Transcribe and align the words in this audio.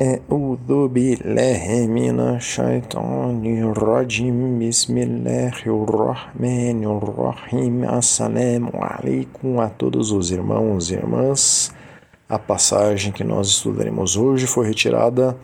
أعوذ 0.00 0.88
بالله 0.88 1.86
من 1.92 2.20
الشيطان 2.20 3.44
الرجيم 3.44 4.56
بسم 4.56 4.96
الله 4.96 5.60
الرحمن 5.66 6.80
الرحيم 6.84 7.84
Assalamu 7.84 8.72
alaikum 8.80 9.60
a 9.60 9.68
todos 9.68 10.10
os 10.10 10.30
irmãos 10.30 10.90
e 10.90 10.94
irmãs 10.94 11.70
A 12.30 12.38
passagem 12.38 13.12
que 13.12 13.22
nós 13.22 13.48
estudaremos 13.48 14.16
hoje 14.16 14.46
foi 14.46 14.66
retirada 14.68 15.36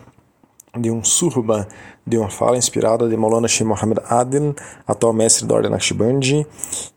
de 0.74 0.90
um 0.90 1.04
surba, 1.04 1.68
de 2.06 2.16
uma 2.16 2.30
fala 2.30 2.56
inspirada 2.56 3.06
de 3.10 3.14
Maulana 3.14 3.48
Sheikh 3.48 3.68
Mohammed 3.68 4.00
Adil, 4.08 4.54
atual 4.86 5.12
mestre 5.12 5.46
da 5.46 5.54
Ordem 5.54 5.70
Naqshbandi, 5.70 6.46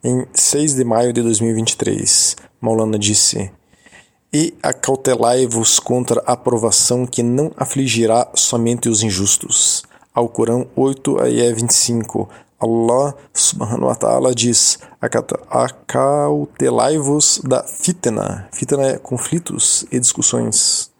em 0.02 0.26
6 0.34 0.76
de 0.76 0.86
maio 0.86 1.12
de 1.12 1.22
2023. 1.22 2.38
Maulana 2.62 2.98
disse 2.98 3.52
e 4.35 4.53
acautelai-vos 4.61 5.79
contra 5.79 6.21
a 6.27 6.37
provação 6.37 7.07
que 7.07 7.23
não 7.23 7.53
afligirá 7.57 8.29
somente 8.35 8.89
os 8.89 9.05
injustos. 9.05 9.85
Ao 10.13 10.29
Corão 10.29 10.67
8, 10.75 11.21
ayé 11.21 11.53
25. 11.53 12.29
Allah 12.59 13.15
subhanahu 13.33 13.87
wa 13.87 13.95
ta'ala 13.95 14.35
diz: 14.35 14.81
Acautelai-vos 15.49 17.43
da 17.45 17.63
fitna. 17.63 18.49
Fitna 18.53 18.83
é 18.83 18.99
conflitos 18.99 19.87
e 19.93 20.01
discussões. 20.01 20.91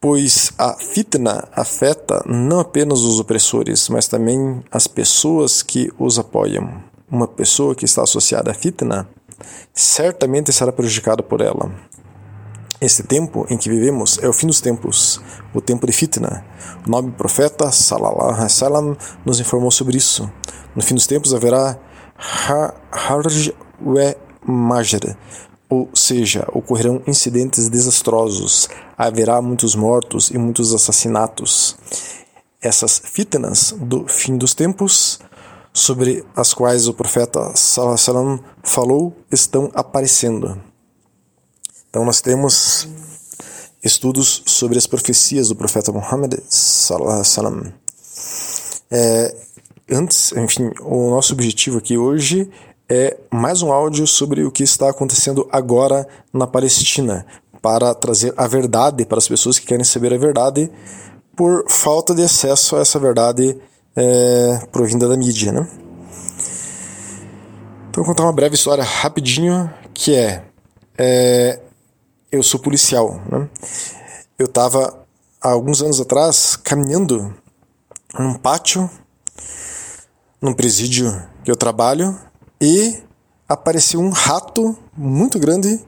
Pois 0.00 0.50
a 0.58 0.74
fitna 0.74 1.48
afeta 1.52 2.24
não 2.26 2.58
apenas 2.58 3.02
os 3.02 3.20
opressores, 3.20 3.88
mas 3.88 4.08
também 4.08 4.64
as 4.68 4.88
pessoas 4.88 5.62
que 5.62 5.92
os 5.96 6.18
apoiam. 6.18 6.82
Uma 7.08 7.28
pessoa 7.28 7.76
que 7.76 7.84
está 7.84 8.02
associada 8.02 8.50
à 8.50 8.54
fitna 8.54 9.08
certamente 9.74 10.52
será 10.52 10.72
prejudicado 10.72 11.22
por 11.22 11.40
ela. 11.40 11.70
Este 12.80 13.02
tempo 13.02 13.46
em 13.50 13.58
que 13.58 13.68
vivemos 13.68 14.18
é 14.22 14.28
o 14.28 14.32
fim 14.32 14.46
dos 14.46 14.60
tempos, 14.62 15.20
o 15.52 15.60
tempo 15.60 15.86
de 15.86 15.92
fitna. 15.92 16.44
O 16.86 16.90
nobre 16.90 17.12
profeta, 17.12 17.70
salallahu 17.70 18.40
wasallam, 18.40 18.96
nos 19.24 19.38
informou 19.38 19.70
sobre 19.70 19.98
isso. 19.98 20.30
No 20.74 20.82
fim 20.82 20.94
dos 20.94 21.06
tempos 21.06 21.34
haverá 21.34 21.78
harj 22.90 23.52
we 23.84 24.16
majr, 24.46 25.16
ou 25.68 25.90
seja, 25.94 26.48
ocorrerão 26.52 27.02
incidentes 27.06 27.68
desastrosos, 27.68 28.68
haverá 28.96 29.42
muitos 29.42 29.74
mortos 29.74 30.30
e 30.30 30.38
muitos 30.38 30.74
assassinatos. 30.74 31.76
Essas 32.62 33.00
fitnas 33.04 33.74
do 33.78 34.06
fim 34.06 34.36
dos 34.36 34.54
tempos 34.54 35.18
sobre 35.72 36.24
as 36.34 36.52
quais 36.52 36.88
o 36.88 36.94
profeta 36.94 37.52
Salam 37.54 38.40
falou 38.62 39.16
estão 39.30 39.70
aparecendo. 39.74 40.60
Então 41.88 42.04
nós 42.04 42.20
temos 42.20 42.88
estudos 43.82 44.42
sobre 44.46 44.78
as 44.78 44.86
profecias 44.86 45.48
do 45.48 45.56
profeta 45.56 45.92
Muhammad 45.92 46.34
Salam. 46.48 47.72
É, 48.90 49.34
antes, 49.90 50.32
enfim, 50.32 50.70
o 50.80 51.10
nosso 51.10 51.32
objetivo 51.32 51.78
aqui 51.78 51.96
hoje 51.96 52.50
é 52.88 53.16
mais 53.30 53.62
um 53.62 53.72
áudio 53.72 54.06
sobre 54.06 54.44
o 54.44 54.50
que 54.50 54.64
está 54.64 54.90
acontecendo 54.90 55.48
agora 55.52 56.06
na 56.32 56.46
Palestina, 56.46 57.24
para 57.62 57.94
trazer 57.94 58.34
a 58.36 58.46
verdade 58.46 59.04
para 59.04 59.18
as 59.18 59.28
pessoas 59.28 59.58
que 59.58 59.66
querem 59.66 59.84
saber 59.84 60.12
a 60.12 60.18
verdade 60.18 60.70
por 61.36 61.64
falta 61.68 62.14
de 62.14 62.22
acesso 62.22 62.76
a 62.76 62.80
essa 62.80 62.98
verdade 62.98 63.56
é, 63.96 64.66
provinda 64.70 65.08
da 65.08 65.16
mídia, 65.16 65.52
né? 65.52 65.66
Então, 67.88 68.04
vou 68.04 68.04
contar 68.04 68.22
uma 68.22 68.32
breve 68.32 68.54
história 68.54 68.84
rapidinho, 68.84 69.72
que 69.92 70.14
é, 70.14 70.44
é 70.96 71.60
eu 72.30 72.42
sou 72.42 72.60
policial, 72.60 73.20
né? 73.30 73.48
Eu 74.38 74.46
estava 74.46 75.04
há 75.40 75.50
alguns 75.50 75.82
anos 75.82 76.00
atrás 76.00 76.56
caminhando 76.56 77.34
num 78.18 78.34
pátio, 78.34 78.88
num 80.40 80.54
presídio 80.54 81.10
que 81.44 81.50
eu 81.50 81.56
trabalho, 81.56 82.16
e 82.60 83.02
apareceu 83.48 84.00
um 84.00 84.10
rato 84.10 84.76
muito 84.96 85.38
grande 85.38 85.80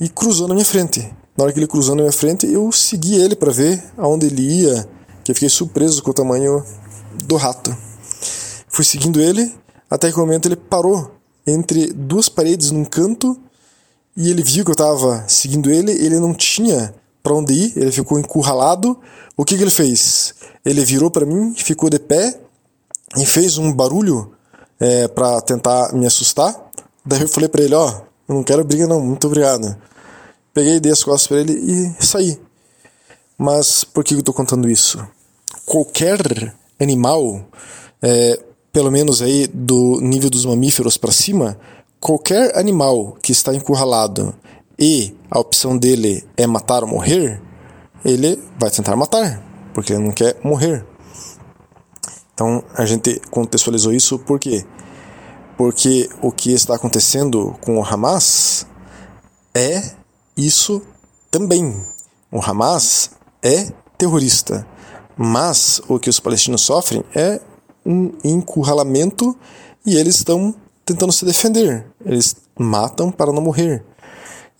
e 0.00 0.08
cruzou 0.08 0.48
na 0.48 0.54
minha 0.54 0.66
frente. 0.66 1.00
Na 1.36 1.44
hora 1.44 1.52
que 1.52 1.58
ele 1.58 1.66
cruzou 1.66 1.94
na 1.94 2.02
minha 2.02 2.12
frente, 2.12 2.46
eu 2.46 2.72
segui 2.72 3.14
ele 3.14 3.36
para 3.36 3.52
ver 3.52 3.82
aonde 3.96 4.26
ele 4.26 4.42
ia, 4.62 4.88
que 5.22 5.30
eu 5.30 5.34
fiquei 5.34 5.48
surpreso 5.48 6.02
com 6.02 6.10
o 6.10 6.14
tamanho 6.14 6.64
do 7.22 7.36
rato. 7.36 7.76
Fui 8.68 8.84
seguindo 8.84 9.20
ele 9.20 9.52
até 9.90 10.10
que 10.10 10.16
o 10.16 10.20
momento 10.20 10.46
ele 10.46 10.56
parou 10.56 11.16
entre 11.46 11.92
duas 11.92 12.28
paredes 12.28 12.70
num 12.70 12.84
canto 12.84 13.38
e 14.16 14.30
ele 14.30 14.42
viu 14.42 14.64
que 14.64 14.70
eu 14.70 14.74
estava 14.74 15.24
seguindo 15.28 15.70
ele, 15.70 15.92
ele 15.92 16.18
não 16.18 16.34
tinha 16.34 16.94
para 17.22 17.34
onde 17.34 17.52
ir, 17.52 17.72
ele 17.76 17.92
ficou 17.92 18.18
encurralado. 18.18 18.98
O 19.36 19.44
que, 19.44 19.56
que 19.56 19.62
ele 19.62 19.70
fez? 19.70 20.34
Ele 20.64 20.84
virou 20.84 21.10
para 21.10 21.26
mim, 21.26 21.54
ficou 21.54 21.90
de 21.90 21.98
pé 21.98 22.38
e 23.16 23.26
fez 23.26 23.58
um 23.58 23.72
barulho 23.72 24.32
é, 24.78 25.08
para 25.08 25.40
tentar 25.40 25.92
me 25.92 26.06
assustar. 26.06 26.54
Daí 27.04 27.22
eu 27.22 27.28
falei 27.28 27.48
para 27.48 27.62
ele: 27.62 27.74
Ó, 27.74 27.88
oh, 27.88 28.02
eu 28.28 28.34
não 28.34 28.44
quero 28.44 28.64
briga, 28.64 28.86
não, 28.86 29.00
muito 29.00 29.26
obrigado. 29.26 29.76
Peguei, 30.52 30.80
dei 30.80 30.92
as 30.92 31.02
costas 31.02 31.26
para 31.26 31.40
ele 31.40 31.52
e 31.52 32.04
saí. 32.04 32.40
Mas 33.38 33.84
por 33.84 34.04
que 34.04 34.14
eu 34.14 34.20
estou 34.20 34.34
contando 34.34 34.68
isso? 34.68 35.04
Qualquer 35.64 36.20
animal, 36.80 37.44
é, 38.02 38.40
pelo 38.72 38.90
menos 38.90 39.20
aí 39.22 39.46
do 39.46 40.00
nível 40.00 40.30
dos 40.30 40.44
mamíferos 40.44 40.96
para 40.96 41.12
cima, 41.12 41.58
qualquer 42.00 42.56
animal 42.56 43.16
que 43.22 43.32
está 43.32 43.54
encurralado 43.54 44.34
e 44.78 45.14
a 45.30 45.38
opção 45.38 45.76
dele 45.76 46.24
é 46.36 46.46
matar 46.46 46.82
ou 46.82 46.88
morrer, 46.88 47.40
ele 48.04 48.42
vai 48.58 48.70
tentar 48.70 48.96
matar, 48.96 49.42
porque 49.74 49.92
ele 49.92 50.02
não 50.02 50.12
quer 50.12 50.38
morrer. 50.42 50.84
Então 52.32 52.64
a 52.74 52.86
gente 52.86 53.20
contextualizou 53.30 53.92
isso 53.92 54.18
por 54.18 54.40
quê? 54.40 54.64
Porque 55.58 56.08
o 56.22 56.32
que 56.32 56.52
está 56.52 56.74
acontecendo 56.74 57.54
com 57.60 57.78
o 57.78 57.84
Hamas 57.84 58.66
é 59.54 59.82
isso 60.34 60.80
também. 61.30 61.84
O 62.32 62.40
Hamas 62.42 63.10
é 63.42 63.70
terrorista. 63.98 64.66
Mas 65.16 65.80
o 65.88 65.98
que 65.98 66.08
os 66.08 66.20
palestinos 66.20 66.62
sofrem 66.62 67.04
é 67.14 67.40
um 67.84 68.12
encurralamento 68.24 69.36
e 69.84 69.96
eles 69.96 70.16
estão 70.16 70.54
tentando 70.84 71.12
se 71.12 71.24
defender. 71.24 71.86
Eles 72.04 72.36
matam 72.58 73.10
para 73.10 73.32
não 73.32 73.42
morrer. 73.42 73.84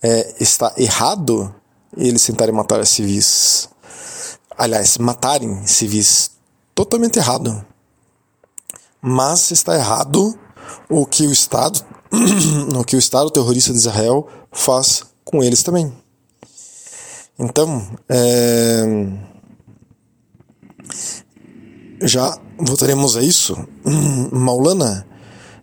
É, 0.01 0.35
está 0.39 0.73
errado 0.77 1.53
eles 1.95 2.25
tentarem 2.25 2.53
matar 2.53 2.85
civis. 2.85 3.69
Aliás, 4.57 4.97
matarem 4.97 5.65
civis. 5.67 6.31
Totalmente 6.73 7.17
errado. 7.17 7.65
Mas 9.01 9.51
está 9.51 9.75
errado 9.75 10.37
o 10.89 11.05
que 11.05 11.25
o 11.27 11.31
Estado, 11.31 11.83
o 12.77 12.83
que 12.83 12.95
o 12.95 12.99
Estado 12.99 13.29
terrorista 13.29 13.71
de 13.71 13.79
Israel 13.79 14.27
faz 14.51 15.03
com 15.23 15.43
eles 15.43 15.63
também. 15.63 15.91
Então, 17.37 17.87
é 18.07 18.85
já 22.01 22.37
voltaremos 22.57 23.15
a 23.15 23.21
isso. 23.21 23.55
Maulana 24.31 25.05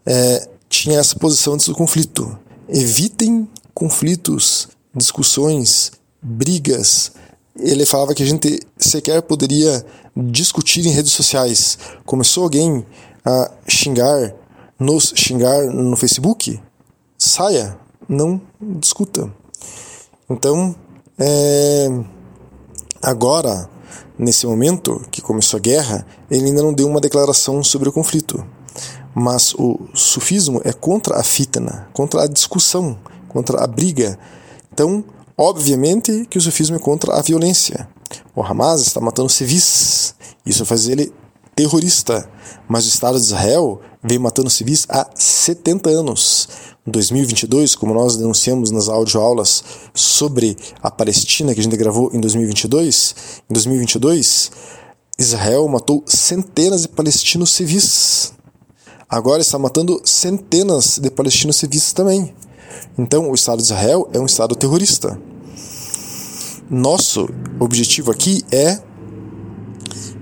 é, 0.06 0.48
tinha 0.68 0.98
essa 0.98 1.16
posição 1.16 1.54
antes 1.54 1.66
do 1.66 1.74
conflito. 1.74 2.38
Evitem 2.68 3.48
conflitos, 3.74 4.68
discussões, 4.94 5.92
brigas. 6.20 7.12
Ele 7.56 7.86
falava 7.86 8.14
que 8.14 8.22
a 8.22 8.26
gente 8.26 8.60
sequer 8.76 9.22
poderia 9.22 9.84
discutir 10.16 10.86
em 10.86 10.90
redes 10.90 11.12
sociais. 11.12 11.78
Começou 12.04 12.44
alguém 12.44 12.84
a 13.24 13.50
xingar, 13.66 14.34
nos 14.78 15.12
xingar 15.14 15.66
no 15.66 15.96
Facebook? 15.96 16.60
Saia, 17.16 17.78
não 18.08 18.40
discuta. 18.60 19.32
Então, 20.30 20.74
é, 21.18 21.88
agora 23.02 23.68
Nesse 24.18 24.46
momento 24.46 25.00
que 25.12 25.22
começou 25.22 25.58
a 25.58 25.60
guerra, 25.60 26.06
ele 26.28 26.46
ainda 26.46 26.62
não 26.62 26.72
deu 26.72 26.88
uma 26.88 27.00
declaração 27.00 27.62
sobre 27.62 27.88
o 27.88 27.92
conflito. 27.92 28.44
Mas 29.14 29.54
o 29.54 29.78
sufismo 29.94 30.60
é 30.64 30.72
contra 30.72 31.16
a 31.16 31.22
fitna, 31.22 31.88
contra 31.92 32.22
a 32.22 32.26
discussão, 32.26 32.98
contra 33.28 33.62
a 33.62 33.66
briga. 33.66 34.18
Então, 34.72 35.04
obviamente 35.36 36.26
que 36.28 36.36
o 36.36 36.40
sufismo 36.40 36.76
é 36.76 36.78
contra 36.80 37.14
a 37.14 37.22
violência. 37.22 37.88
O 38.34 38.42
Hamas 38.42 38.80
está 38.80 39.00
matando 39.00 39.28
civis. 39.28 40.14
Isso 40.44 40.64
faz 40.66 40.88
ele 40.88 41.12
terrorista. 41.54 42.28
Mas 42.68 42.86
o 42.86 42.88
Estado 42.88 43.18
de 43.18 43.24
Israel 43.24 43.80
vem 44.08 44.18
matando 44.18 44.50
civis 44.50 44.86
há 44.88 45.08
70 45.14 45.90
anos. 45.90 46.48
2022, 46.86 47.74
como 47.74 47.92
nós 47.92 48.16
denunciamos 48.16 48.70
nas 48.70 48.88
audioaulas 48.88 49.62
sobre 49.92 50.56
a 50.82 50.90
Palestina 50.90 51.52
que 51.52 51.60
a 51.60 51.62
gente 51.62 51.76
gravou 51.76 52.10
em 52.14 52.20
2022, 52.20 53.14
em 53.50 53.52
2022, 53.52 54.50
Israel 55.18 55.68
matou 55.68 56.02
centenas 56.06 56.82
de 56.82 56.88
palestinos 56.88 57.50
civis. 57.50 58.32
Agora 59.08 59.40
está 59.40 59.58
matando 59.58 60.00
centenas 60.04 60.98
de 60.98 61.10
palestinos 61.10 61.56
civis 61.56 61.92
também. 61.92 62.34
Então, 62.96 63.30
o 63.30 63.34
Estado 63.34 63.58
de 63.58 63.64
Israel 63.64 64.08
é 64.12 64.18
um 64.18 64.26
Estado 64.26 64.54
terrorista. 64.54 65.20
nosso 66.70 67.28
objetivo 67.58 68.10
aqui 68.10 68.42
é 68.50 68.87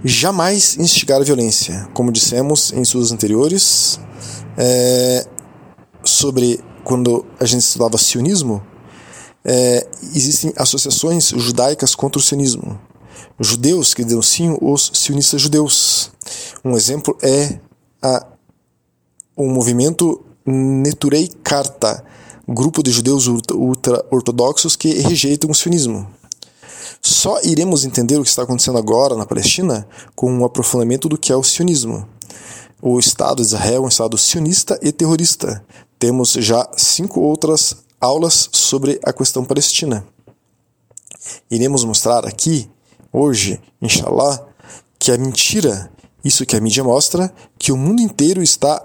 jamais 0.07 0.77
instigar 0.79 1.21
a 1.21 1.25
violência. 1.25 1.89
Como 1.93 2.13
dissemos 2.13 2.73
em 2.73 2.83
estudos 2.83 3.11
anteriores, 3.13 3.99
é, 4.57 5.27
sobre 6.05 6.61
quando 6.85 7.27
a 7.41 7.45
gente 7.45 7.63
estudava 7.63 7.99
sionismo, 7.99 8.63
é, 9.45 9.87
existem 10.15 10.53
associações 10.57 11.29
judaicas 11.31 11.95
contra 11.95 12.19
o 12.19 12.23
sionismo. 12.23 12.79
Judeus 13.39 13.93
que 13.93 14.05
denunciam 14.05 14.57
os 14.61 14.91
sionistas 14.95 15.41
judeus. 15.41 16.11
Um 16.65 16.77
exemplo 16.77 17.17
é 17.23 17.59
a, 18.01 18.27
o 19.37 19.47
movimento 19.49 20.25
Neturei 20.47 21.29
Karta, 21.43 22.05
grupo 22.49 22.83
de 22.83 22.91
judeus 22.91 23.27
ultra-ortodoxos 23.27 24.77
que 24.77 24.89
rejeitam 25.01 25.51
o 25.51 25.55
sionismo. 25.55 26.09
Só 27.07 27.41
iremos 27.45 27.85
entender 27.85 28.19
o 28.19 28.25
que 28.25 28.29
está 28.29 28.43
acontecendo 28.43 28.79
agora 28.79 29.15
na 29.15 29.25
Palestina 29.25 29.87
com 30.17 30.29
um 30.29 30.45
aprofundamento 30.45 31.09
do 31.09 31.17
que 31.17 31.31
é 31.31 31.37
o 31.37 31.43
sionismo. 31.45 32.05
O 32.83 32.99
Estado 32.99 33.37
de 33.37 33.43
Israel 33.43 33.77
é 33.77 33.87
um 33.87 33.89
Estado 33.89 34.19
sionista 34.19 34.77
e 34.83 34.91
terrorista. 34.91 35.65
Temos 36.01 36.33
já 36.33 36.69
cinco 36.77 37.21
outras 37.21 37.77
aulas 38.01 38.49
sobre 38.51 38.99
a 39.05 39.13
questão 39.13 39.45
palestina. 39.45 40.05
Iremos 41.49 41.85
mostrar 41.85 42.27
aqui, 42.27 42.69
hoje, 43.13 43.61
inshallah, 43.81 44.45
que 44.99 45.13
a 45.13 45.17
mentira, 45.17 45.89
isso 46.25 46.45
que 46.45 46.57
a 46.57 46.61
mídia 46.61 46.83
mostra, 46.83 47.33
que 47.57 47.71
o 47.71 47.77
mundo 47.77 48.03
inteiro 48.03 48.43
está 48.43 48.85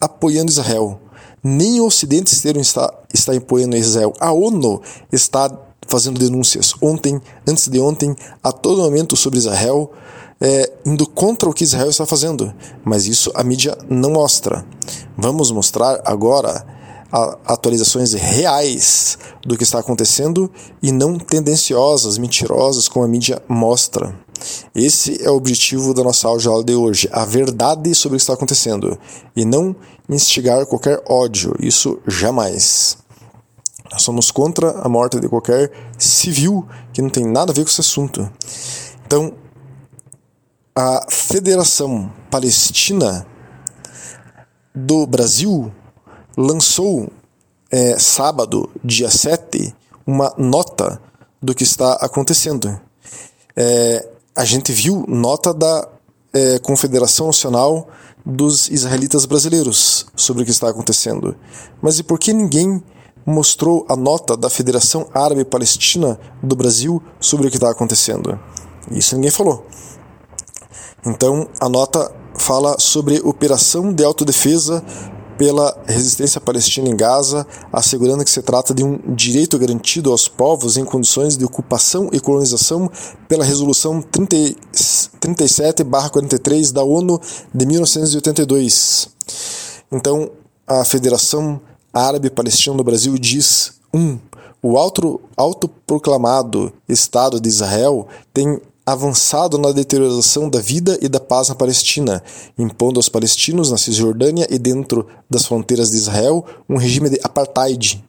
apoiando 0.00 0.50
Israel. 0.50 1.00
Nem 1.40 1.80
o 1.80 1.86
Ocidente 1.86 2.34
inteiro 2.34 2.58
está, 2.58 2.92
está 3.14 3.32
apoiando 3.32 3.76
Israel. 3.76 4.12
A 4.18 4.32
ONU 4.32 4.82
está 5.12 5.69
fazendo 5.90 6.20
denúncias 6.20 6.72
ontem, 6.80 7.20
antes 7.46 7.68
de 7.68 7.80
ontem, 7.80 8.14
a 8.42 8.52
todo 8.52 8.82
momento 8.82 9.16
sobre 9.16 9.38
Israel, 9.38 9.90
é, 10.40 10.72
indo 10.86 11.06
contra 11.06 11.48
o 11.48 11.52
que 11.52 11.64
Israel 11.64 11.90
está 11.90 12.06
fazendo. 12.06 12.54
Mas 12.84 13.06
isso 13.06 13.30
a 13.34 13.42
mídia 13.42 13.76
não 13.88 14.12
mostra. 14.12 14.64
Vamos 15.18 15.50
mostrar 15.50 16.00
agora 16.04 16.64
atualizações 17.44 18.12
reais 18.12 19.18
do 19.44 19.56
que 19.56 19.64
está 19.64 19.80
acontecendo 19.80 20.48
e 20.80 20.92
não 20.92 21.18
tendenciosas, 21.18 22.18
mentirosas, 22.18 22.86
como 22.88 23.04
a 23.04 23.08
mídia 23.08 23.42
mostra. 23.48 24.14
Esse 24.74 25.22
é 25.22 25.28
o 25.28 25.34
objetivo 25.34 25.92
da 25.92 26.04
nossa 26.04 26.28
aula 26.28 26.64
de 26.64 26.74
hoje, 26.74 27.08
a 27.12 27.24
verdade 27.24 27.94
sobre 27.94 28.16
o 28.16 28.18
que 28.18 28.22
está 28.22 28.34
acontecendo 28.34 28.96
e 29.36 29.44
não 29.44 29.74
instigar 30.08 30.64
qualquer 30.66 31.02
ódio, 31.06 31.54
isso 31.60 31.98
jamais. 32.06 32.96
Nós 33.90 34.02
somos 34.02 34.30
contra 34.30 34.70
a 34.80 34.88
morte 34.88 35.18
de 35.18 35.28
qualquer 35.28 35.72
civil 35.98 36.66
que 36.92 37.02
não 37.02 37.10
tem 37.10 37.26
nada 37.26 37.50
a 37.52 37.54
ver 37.54 37.64
com 37.64 37.70
esse 37.70 37.80
assunto. 37.80 38.30
Então, 39.04 39.34
a 40.74 41.04
Federação 41.10 42.12
Palestina 42.30 43.26
do 44.72 45.06
Brasil 45.06 45.72
lançou 46.36 47.10
é, 47.70 47.98
sábado, 47.98 48.70
dia 48.84 49.10
7, 49.10 49.74
uma 50.06 50.32
nota 50.38 51.00
do 51.42 51.54
que 51.54 51.64
está 51.64 51.94
acontecendo. 51.94 52.80
É, 53.56 54.08
a 54.36 54.44
gente 54.44 54.72
viu 54.72 55.04
nota 55.08 55.52
da 55.52 55.88
é, 56.32 56.58
Confederação 56.60 57.26
Nacional 57.26 57.88
dos 58.24 58.68
Israelitas 58.70 59.24
Brasileiros 59.24 60.06
sobre 60.14 60.42
o 60.42 60.44
que 60.44 60.50
está 60.50 60.68
acontecendo. 60.68 61.36
Mas 61.82 61.98
e 61.98 62.02
por 62.02 62.18
que 62.18 62.32
ninguém 62.32 62.82
mostrou 63.24 63.86
a 63.88 63.96
nota 63.96 64.36
da 64.36 64.50
Federação 64.50 65.06
Árabe 65.14 65.44
Palestina 65.44 66.18
do 66.42 66.56
Brasil 66.56 67.02
sobre 67.18 67.46
o 67.46 67.50
que 67.50 67.56
está 67.56 67.70
acontecendo. 67.70 68.38
Isso 68.90 69.14
ninguém 69.14 69.30
falou. 69.30 69.66
Então, 71.04 71.48
a 71.60 71.68
nota 71.68 72.12
fala 72.36 72.78
sobre 72.78 73.20
operação 73.20 73.92
de 73.92 74.04
autodefesa 74.04 74.84
pela 75.40 75.74
resistência 75.86 76.38
palestina 76.38 76.90
em 76.90 76.96
Gaza, 76.96 77.46
assegurando 77.72 78.22
que 78.22 78.30
se 78.30 78.42
trata 78.42 78.74
de 78.74 78.84
um 78.84 78.98
direito 79.14 79.58
garantido 79.58 80.10
aos 80.10 80.28
povos 80.28 80.76
em 80.76 80.84
condições 80.84 81.38
de 81.38 81.46
ocupação 81.46 82.10
e 82.12 82.20
colonização 82.20 82.90
pela 83.26 83.42
Resolução 83.42 84.02
37-43 84.02 86.72
da 86.72 86.82
ONU 86.82 87.18
de 87.54 87.64
1982. 87.64 89.08
Então, 89.90 90.30
a 90.66 90.84
Federação 90.84 91.58
árabe 91.92 92.30
palestino 92.30 92.76
no 92.76 92.84
Brasil 92.84 93.16
diz 93.18 93.74
1. 93.92 93.98
Um, 93.98 94.18
o 94.62 94.76
auto, 94.76 95.20
autoproclamado 95.36 96.72
Estado 96.88 97.40
de 97.40 97.48
Israel 97.48 98.06
tem 98.32 98.60
avançado 98.84 99.56
na 99.56 99.72
deterioração 99.72 100.50
da 100.50 100.60
vida 100.60 100.98
e 101.00 101.08
da 101.08 101.20
paz 101.20 101.48
na 101.48 101.54
Palestina, 101.54 102.22
impondo 102.58 102.98
aos 102.98 103.08
palestinos 103.08 103.70
na 103.70 103.78
Cisjordânia 103.78 104.46
e 104.50 104.58
dentro 104.58 105.06
das 105.28 105.46
fronteiras 105.46 105.90
de 105.90 105.96
Israel 105.96 106.44
um 106.68 106.76
regime 106.76 107.08
de 107.08 107.20
apartheid. 107.22 108.04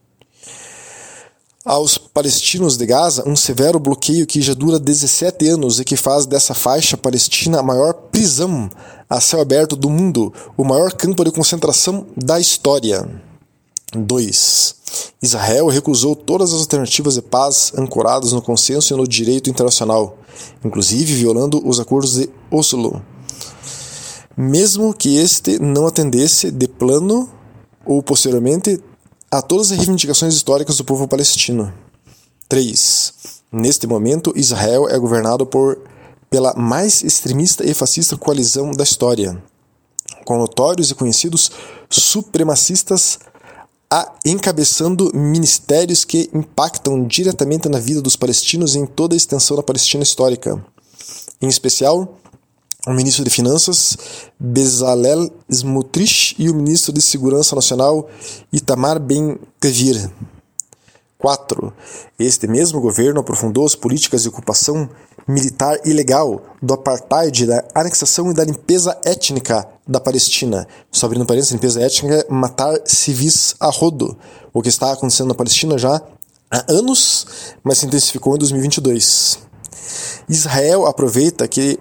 Aos 1.64 1.98
palestinos 1.98 2.76
de 2.76 2.88
Gaza, 2.88 3.24
um 3.30 3.36
severo 3.36 3.80
bloqueio 3.80 4.26
que 4.26 4.42
já 4.42 4.56
dura 4.56 4.80
17 4.80 5.48
anos 5.48 5.80
e 5.80 5.86
que 5.86 5.96
faz 5.96 6.26
dessa 6.26 6.56
faixa 6.56 6.98
palestina 6.98 7.60
a 7.60 7.64
maior 7.64 7.94
prisão 7.94 8.70
a 9.08 9.20
céu 9.20 9.42
aberto 9.42 9.76
do 9.76 9.90
mundo, 9.90 10.34
o 10.58 10.64
maior 10.64 10.94
campo 10.94 11.24
de 11.24 11.32
concentração 11.32 12.08
da 12.16 12.40
história. 12.40 13.08
2. 13.92 14.76
Israel 15.22 15.68
recusou 15.68 16.16
todas 16.16 16.54
as 16.54 16.62
alternativas 16.62 17.16
de 17.16 17.22
paz 17.22 17.72
ancoradas 17.78 18.32
no 18.32 18.42
consenso 18.42 18.94
e 18.94 18.98
no 18.98 19.08
direito 19.08 19.50
internacional, 19.50 20.18
inclusive 20.64 21.14
violando 21.14 21.62
os 21.68 21.80
acordos 21.80 22.14
de 22.16 22.30
Oslo, 22.50 23.02
mesmo 24.36 24.94
que 24.94 25.18
este 25.18 25.60
não 25.60 25.88
atendesse 25.88 26.52
de 26.52 26.68
plano 26.68 27.30
ou 27.86 28.02
posteriormente 28.02 28.82
a 29.30 29.42
todas 29.42 29.72
as 29.72 29.78
reivindicações 29.78 30.34
históricas 30.34 30.78
do 30.78 30.84
povo 30.84 31.08
palestino. 31.08 31.74
3. 32.50 33.14
Neste 33.52 33.88
momento, 33.88 34.34
Israel 34.36 34.90
é 34.90 34.98
governado 34.98 35.46
por 35.46 35.80
pela 36.30 36.54
mais 36.54 37.04
extremista 37.04 37.70
e 37.70 37.74
fascista 37.74 38.16
coalizão 38.16 38.72
da 38.72 38.86
história, 38.86 39.44
com 40.24 40.38
notórios 40.38 40.90
e 40.90 40.96
conhecidos 40.96 41.52
supremacistas 41.90 43.20
a 43.92 44.14
encabeçando 44.26 45.12
ministérios 45.14 46.06
que 46.06 46.30
impactam 46.34 47.06
diretamente 47.06 47.68
na 47.68 47.78
vida 47.78 48.02
dos 48.02 48.16
palestinos 48.16 48.74
em 48.74 48.86
toda 48.86 49.14
a 49.14 49.18
extensão 49.18 49.58
da 49.58 49.64
Palestina 49.64 50.02
histórica. 50.02 50.64
Em 51.42 51.50
especial, 51.50 52.18
o 52.88 52.94
ministro 52.94 53.26
de 53.26 53.30
Finanças, 53.30 53.98
Bezalel 54.40 55.30
Smotrich, 55.50 56.36
e 56.40 56.50
o 56.50 56.56
ministro 56.56 56.94
de 56.94 57.02
Segurança 57.02 57.54
Nacional, 57.54 58.10
Itamar 58.54 58.98
Ben-Gvir. 58.98 60.10
4. 61.18 61.74
Este 62.18 62.48
mesmo 62.48 62.82
governo 62.82 63.20
aprofundou 63.20 63.66
as 63.66 63.76
políticas 63.76 64.24
de 64.24 64.30
ocupação 64.30 64.90
militar 65.28 65.80
ilegal, 65.86 66.42
do 66.62 66.74
apartheid, 66.74 67.46
da 67.46 67.64
anexação 67.74 68.32
e 68.32 68.34
da 68.34 68.44
limpeza 68.44 68.98
étnica 69.06 69.68
da 69.88 70.00
Palestina. 70.00 70.68
Só 70.92 71.06
abrindo 71.06 71.26
parênteses, 71.26 71.52
limpeza 71.52 71.82
étnica 71.82 72.16
é 72.16 72.32
matar 72.32 72.80
civis 72.86 73.56
a 73.60 73.70
rodo, 73.70 74.18
o 74.54 74.62
que 74.62 74.70
está 74.70 74.92
acontecendo 74.92 75.30
na 75.30 75.36
Palestina 75.36 75.78
já 75.78 76.02
há 76.50 76.66
anos, 76.72 77.28
mas 77.64 77.78
se 77.78 77.86
intensificou 77.86 78.36
em 78.36 78.40
2022. 78.40 79.40
Israel 80.28 80.86
aproveita 80.86 81.48
que 81.48 81.80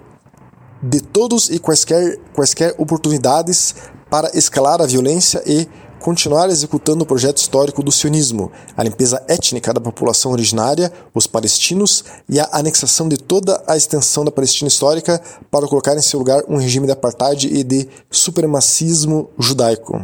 de 0.81 0.99
todos 1.01 1.49
e 1.49 1.59
quaisquer, 1.59 2.17
quaisquer 2.33 2.73
oportunidades 2.77 3.75
para 4.09 4.35
escalar 4.37 4.81
a 4.81 4.85
violência 4.85 5.41
e 5.45 5.67
continuar 6.01 6.49
executando 6.49 7.03
o 7.03 7.07
projeto 7.07 7.37
histórico 7.37 7.81
do 7.83 7.91
sionismo, 7.91 8.51
a 8.75 8.83
limpeza 8.83 9.23
étnica 9.27 9.73
da 9.73 9.79
população 9.79 10.31
originária, 10.31 10.91
os 11.13 11.27
palestinos, 11.27 12.03
e 12.27 12.39
a 12.39 12.49
anexação 12.51 13.07
de 13.07 13.17
toda 13.17 13.63
a 13.67 13.77
extensão 13.77 14.25
da 14.25 14.31
Palestina 14.31 14.67
histórica 14.67 15.21
para 15.49 15.67
colocar 15.67 15.95
em 15.95 16.01
seu 16.01 16.19
lugar 16.19 16.43
um 16.49 16.57
regime 16.57 16.87
de 16.87 16.91
apartheid 16.91 17.47
e 17.47 17.63
de 17.63 17.87
supremacismo 18.09 19.29
judaico. 19.37 20.03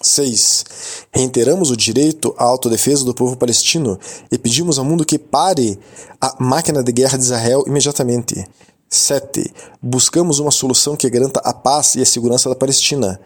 6. 0.00 0.64
Reiteramos 1.12 1.70
o 1.70 1.76
direito 1.76 2.34
à 2.38 2.44
autodefesa 2.44 3.04
do 3.04 3.14
povo 3.14 3.36
palestino 3.36 3.98
e 4.30 4.38
pedimos 4.38 4.78
ao 4.78 4.84
mundo 4.84 5.04
que 5.04 5.18
pare 5.18 5.78
a 6.20 6.36
máquina 6.38 6.82
de 6.82 6.92
guerra 6.92 7.18
de 7.18 7.24
Israel 7.24 7.64
imediatamente. 7.66 8.46
7. 8.90 9.52
Buscamos 9.82 10.38
uma 10.38 10.50
solução 10.50 10.96
que 10.96 11.08
garanta 11.10 11.40
a 11.40 11.52
paz 11.52 11.94
e 11.94 12.00
a 12.00 12.06
segurança 12.06 12.48
da 12.48 12.54
Palestina, 12.54 13.20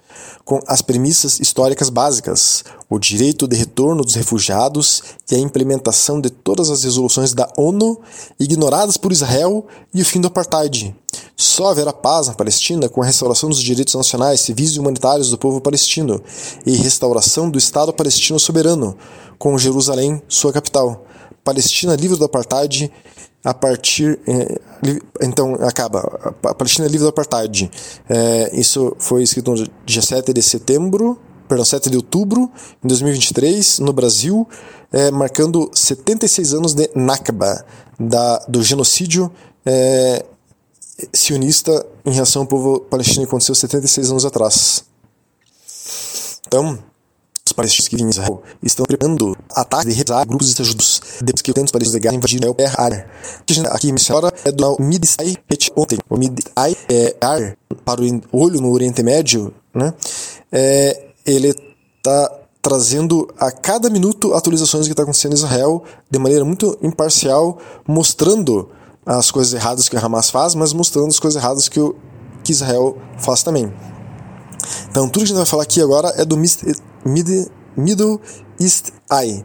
com 0.45 0.61
as 0.66 0.83
premissas 0.83 1.38
históricas 1.38 1.88
básicas: 1.88 2.64
o 2.90 2.99
direito 2.99 3.47
de 3.47 3.57
retorno 3.57 4.02
dos 4.02 4.14
refugiados 4.14 5.02
e 5.31 5.37
a 5.37 5.38
implementação 5.38 6.21
de 6.21 6.31
todas 6.31 6.69
as 6.69 6.83
resoluções 6.83 7.33
da 7.33 7.49
ONU 7.57 8.00
ignoradas 8.40 8.97
por 8.97 9.12
Israel 9.12 9.64
e 9.95 10.02
o 10.02 10.04
fim 10.04 10.21
do 10.21 10.28
apartheid. 10.28 10.95
Só 11.37 11.71
haverá 11.71 11.92
paz 11.92 12.26
na 12.26 12.35
Palestina 12.35 12.88
com 12.88 13.02
a 13.02 13.07
restauração 13.07 13.49
dos 13.49 13.62
direitos 13.62 13.95
nacionais, 13.95 14.40
civis 14.40 14.73
e 14.73 14.81
humanitários 14.81 15.31
do 15.31 15.38
povo 15.38 15.61
palestino 15.61 16.21
e 16.66 16.76
restauração 16.76 17.49
do 17.49 17.59
Estado 17.59 17.92
palestino 17.92 18.38
soberano, 18.38 18.97
com 19.38 19.57
Jerusalém 19.57 20.21
sua 20.28 20.52
capital 20.52 21.04
Palestina 21.45 21.95
livre 21.97 22.17
do 22.17 22.25
apartheid 22.25 22.91
a 23.45 23.53
partir. 23.53 24.19
É, 24.27 24.61
então, 25.23 25.55
acaba. 25.55 26.35
A 26.45 26.55
Palestina 26.55 26.87
livre 26.87 27.05
do 27.05 27.09
apartheid. 27.09 27.71
É, 28.09 28.51
isso 28.59 28.95
foi 28.99 29.23
escrito 29.23 29.53
no 29.53 29.69
dia 29.85 30.03
7 30.03 30.33
de 30.33 30.43
setembro, 30.43 31.19
perdão, 31.49 31.65
7 31.65 31.91
de 31.91 31.97
outubro 31.97 32.51
de 32.83 32.89
2023, 32.89 33.81
no 33.81 33.93
Brasil, 33.93 34.49
é, 34.93 35.11
marcando 35.11 35.71
76 35.75 36.55
anos 36.55 36.75
de 36.75 36.89
Nakba, 36.95 37.65
da, 37.99 38.39
do 38.49 38.63
genocídio 38.63 39.31
sionista 41.15 41.87
em 42.05 42.11
relação 42.11 42.43
ao 42.43 42.49
povo 42.49 42.81
palestino 42.81 43.25
que 43.25 43.29
aconteceu 43.29 43.55
76 43.55 44.11
anos 44.11 44.25
atrás. 44.25 44.85
Então, 46.47 46.79
os 47.53 47.55
palestinos 47.55 47.89
que 47.89 47.97
vivem 47.97 48.07
em 48.07 48.11
Israel 48.11 48.43
estão 48.63 48.85
preparando 48.87 49.37
ataques 49.55 49.87
de 49.87 49.93
realizar 49.93 50.25
grupos 50.27 50.55
de 50.55 50.65
judeus 50.65 51.01
depois 51.21 51.43
que 51.43 51.51
os 51.51 51.71
palestinos 51.71 51.93
de 51.93 52.01
Gaza 52.01 52.17
invadiram 52.17 52.55
a 52.59 52.83
área. 52.83 53.07
Aqui 53.71 53.93
menciona 53.93 54.33
é 54.45 54.51
do 54.51 54.77
Midisai 54.81 55.37
ontem. 55.77 55.99
O 56.09 56.17
Midisai 56.17 56.77
é 56.89 57.15
ar 57.21 57.57
para 57.85 58.01
o 58.01 58.21
olho 58.33 58.61
no 58.61 58.71
Oriente 58.73 59.03
Médio, 59.03 59.53
né? 59.75 59.93
É, 60.51 61.09
ele 61.27 61.55
está 61.99 62.39
trazendo 62.61 63.29
a 63.39 63.51
cada 63.51 63.91
minuto 63.91 64.35
atualizações 64.35 64.87
que 64.87 64.93
está 64.93 65.03
acontecendo 65.03 65.33
em 65.33 65.37
Israel 65.37 65.83
de 66.11 66.19
maneira 66.19 66.45
muito 66.45 66.79
imparcial, 66.83 67.59
mostrando 67.87 68.71
as 69.05 69.31
coisas 69.31 69.53
erradas 69.53 69.89
que 69.89 69.97
o 69.97 70.05
Hamas 70.05 70.31
faz, 70.31 70.55
mas 70.55 70.73
mostrando 70.73 71.09
as 71.09 71.19
coisas 71.19 71.43
erradas 71.43 71.69
que, 71.69 71.81
o, 71.81 71.97
que 72.45 72.53
Israel 72.53 72.97
faz 73.19 73.43
também. 73.43 73.73
Então, 74.89 75.09
tudo 75.09 75.23
que 75.23 75.25
a 75.25 75.27
gente 75.27 75.37
vai 75.37 75.47
falar 75.47 75.65
aqui 75.65 75.83
agora 75.83 76.15
é 76.17 76.25
do 76.25 76.37
Mid, 77.05 77.49
Middle 77.77 78.21
East 78.61 78.91
Eye. 79.11 79.45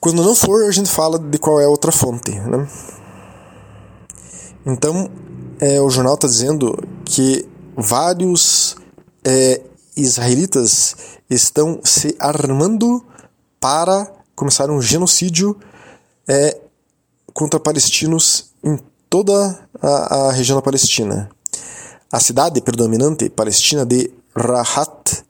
Quando 0.00 0.22
não 0.22 0.34
for, 0.34 0.64
a 0.64 0.70
gente 0.70 0.90
fala 0.90 1.18
de 1.18 1.38
qual 1.38 1.60
é 1.60 1.64
a 1.64 1.68
outra 1.68 1.92
fonte. 1.92 2.32
Né? 2.32 2.68
Então, 4.66 5.10
é, 5.60 5.80
o 5.80 5.88
jornal 5.88 6.14
está 6.14 6.26
dizendo 6.26 6.76
que 7.04 7.48
vários 7.76 8.76
é, 9.24 9.60
israelitas 9.96 10.96
estão 11.30 11.80
se 11.84 12.16
armando 12.18 13.04
para 13.60 14.12
começar 14.34 14.70
um 14.70 14.82
genocídio 14.82 15.56
é, 16.28 16.58
contra 17.32 17.60
palestinos 17.60 18.52
em 18.62 18.78
toda 19.08 19.68
a, 19.80 20.28
a 20.28 20.32
região 20.32 20.56
da 20.56 20.62
Palestina. 20.62 21.30
A 22.10 22.20
cidade 22.20 22.60
predominante 22.60 23.30
palestina 23.30 23.86
de 23.86 24.12
Rahat, 24.34 25.24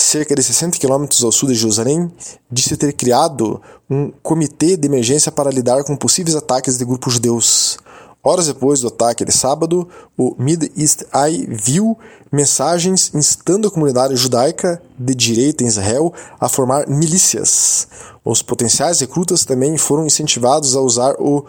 cerca 0.00 0.34
de 0.34 0.42
60 0.42 0.78
quilômetros 0.78 1.24
ao 1.24 1.32
sul 1.32 1.48
de 1.48 1.56
Jerusalém, 1.56 2.10
disse 2.50 2.76
ter 2.76 2.92
criado 2.92 3.60
um 3.90 4.12
comitê 4.22 4.76
de 4.76 4.86
emergência 4.86 5.32
para 5.32 5.50
lidar 5.50 5.82
com 5.82 5.96
possíveis 5.96 6.36
ataques 6.36 6.78
de 6.78 6.84
grupos 6.84 7.14
judeus. 7.14 7.78
Horas 8.22 8.46
depois 8.46 8.80
do 8.80 8.88
ataque 8.88 9.24
de 9.24 9.32
sábado, 9.32 9.88
o 10.16 10.36
Mid 10.38 10.70
East 10.76 11.02
Eye 11.12 11.46
viu 11.50 11.98
mensagens 12.30 13.10
instando 13.12 13.66
a 13.66 13.70
comunidade 13.70 14.14
judaica 14.14 14.80
de 14.96 15.14
direita 15.14 15.64
em 15.64 15.66
Israel 15.66 16.12
a 16.38 16.48
formar 16.48 16.88
milícias. 16.88 17.88
Os 18.24 18.40
potenciais 18.40 19.00
recrutas 19.00 19.44
também 19.44 19.76
foram 19.76 20.06
incentivados 20.06 20.76
a 20.76 20.80
usar 20.80 21.14
o, 21.18 21.44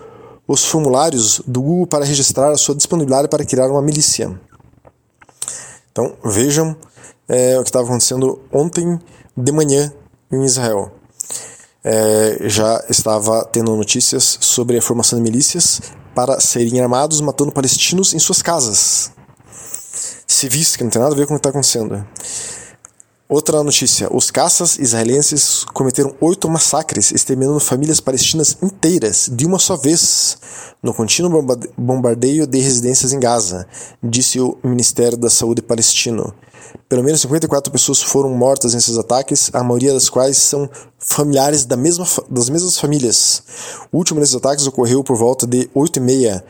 os 0.47 0.65
formulários 0.65 1.41
do 1.45 1.61
Google 1.61 1.87
para 1.87 2.05
registrar 2.05 2.49
a 2.51 2.57
sua 2.57 2.73
disponibilidade 2.73 3.27
para 3.27 3.45
criar 3.45 3.67
uma 3.67 3.81
milícia. 3.81 4.39
Então 5.91 6.13
vejam 6.23 6.75
é, 7.29 7.57
o 7.57 7.63
que 7.63 7.69
estava 7.69 7.85
acontecendo 7.85 8.41
ontem 8.51 8.99
de 9.37 9.51
manhã 9.51 9.93
em 10.31 10.43
Israel. 10.43 10.91
É, 11.83 12.37
já 12.49 12.83
estava 12.89 13.45
tendo 13.45 13.75
notícias 13.75 14.37
sobre 14.41 14.77
a 14.77 14.81
formação 14.81 15.17
de 15.17 15.23
milícias 15.23 15.81
para 16.13 16.39
serem 16.41 16.81
armados 16.81 17.21
matando 17.21 17.51
palestinos 17.51 18.13
em 18.13 18.19
suas 18.19 18.41
casas. 18.41 19.11
Civis, 20.27 20.75
que 20.75 20.83
não 20.83 20.91
tem 20.91 21.01
nada 21.01 21.13
a 21.13 21.17
ver 21.17 21.27
com 21.27 21.33
o 21.33 21.37
que 21.37 21.39
está 21.39 21.49
acontecendo. 21.49 22.05
Outra 23.29 23.63
notícia: 23.63 24.09
os 24.11 24.31
caças 24.31 24.79
israelenses 24.79 25.63
cometeram 25.65 26.15
oito 26.19 26.49
massacres, 26.49 27.11
exterminando 27.11 27.59
famílias 27.59 27.99
palestinas 27.99 28.57
inteiras 28.61 29.29
de 29.31 29.45
uma 29.45 29.59
só 29.59 29.77
vez, 29.77 30.37
no 30.81 30.93
contínuo 30.93 31.45
bombardeio 31.77 32.47
de 32.47 32.59
residências 32.59 33.13
em 33.13 33.19
Gaza, 33.19 33.67
disse 34.01 34.39
o 34.39 34.57
Ministério 34.63 35.15
da 35.15 35.29
Saúde 35.29 35.61
palestino. 35.61 36.33
Pelo 36.87 37.03
menos 37.03 37.21
54 37.21 37.71
pessoas 37.71 38.01
foram 38.01 38.29
mortas 38.31 38.73
nesses 38.73 38.97
ataques, 38.97 39.49
a 39.53 39.63
maioria 39.63 39.93
das 39.93 40.09
quais 40.09 40.37
são 40.37 40.69
familiares 40.97 41.65
da 41.65 41.77
mesma, 41.77 42.05
das 42.29 42.49
mesmas 42.49 42.77
famílias. 42.79 43.43
O 43.91 43.97
último 43.97 44.19
desses 44.19 44.35
ataques 44.35 44.65
ocorreu 44.65 45.03
por 45.03 45.15
volta 45.15 45.45
de 45.45 45.69
8 45.73 45.97
e 45.97 46.01
meia 46.01 46.43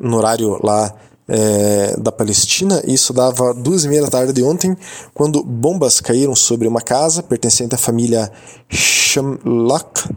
no 0.00 0.16
horário 0.16 0.58
lá 0.62 0.94
é, 1.28 1.94
da 1.98 2.10
Palestina. 2.10 2.82
Isso 2.86 3.12
dava 3.12 3.54
duas 3.54 3.84
e 3.84 3.88
meia 3.88 4.02
da 4.02 4.08
tarde 4.08 4.32
de 4.32 4.42
ontem, 4.42 4.76
quando 5.14 5.42
bombas 5.42 6.00
caíram 6.00 6.34
sobre 6.34 6.66
uma 6.66 6.80
casa 6.80 7.22
pertencente 7.22 7.74
à 7.74 7.78
família 7.78 8.30
Shamlak, 8.68 10.08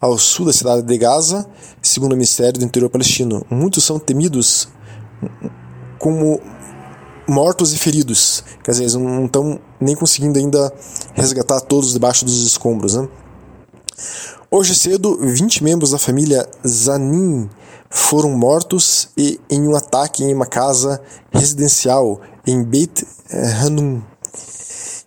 ao 0.00 0.18
sul 0.18 0.46
da 0.46 0.52
cidade 0.52 0.82
de 0.82 0.98
Gaza, 0.98 1.46
segundo 1.82 2.12
o 2.12 2.16
Ministério 2.16 2.58
do 2.58 2.64
Interior 2.64 2.90
palestino. 2.90 3.44
Muitos 3.50 3.84
são 3.84 3.98
temidos 3.98 4.68
como 5.98 6.40
mortos 7.30 7.72
e 7.72 7.78
feridos. 7.78 8.42
Quer 8.64 8.72
dizer, 8.72 8.82
eles 8.82 8.94
não 8.94 9.26
estão 9.26 9.60
nem 9.80 9.94
conseguindo 9.94 10.38
ainda 10.38 10.72
resgatar 11.14 11.60
todos 11.60 11.92
debaixo 11.92 12.24
dos 12.24 12.44
escombros. 12.44 12.96
Né? 12.96 13.08
Hoje 14.50 14.74
cedo, 14.74 15.16
20 15.16 15.62
membros 15.62 15.92
da 15.92 15.98
família 15.98 16.44
Zanin 16.66 17.48
foram 17.88 18.30
mortos 18.30 19.10
e 19.16 19.40
em 19.48 19.68
um 19.68 19.76
ataque 19.76 20.24
em 20.24 20.34
uma 20.34 20.46
casa 20.46 21.00
residencial 21.30 22.20
em 22.44 22.64
Beit 22.64 23.06
Hanum, 23.64 24.02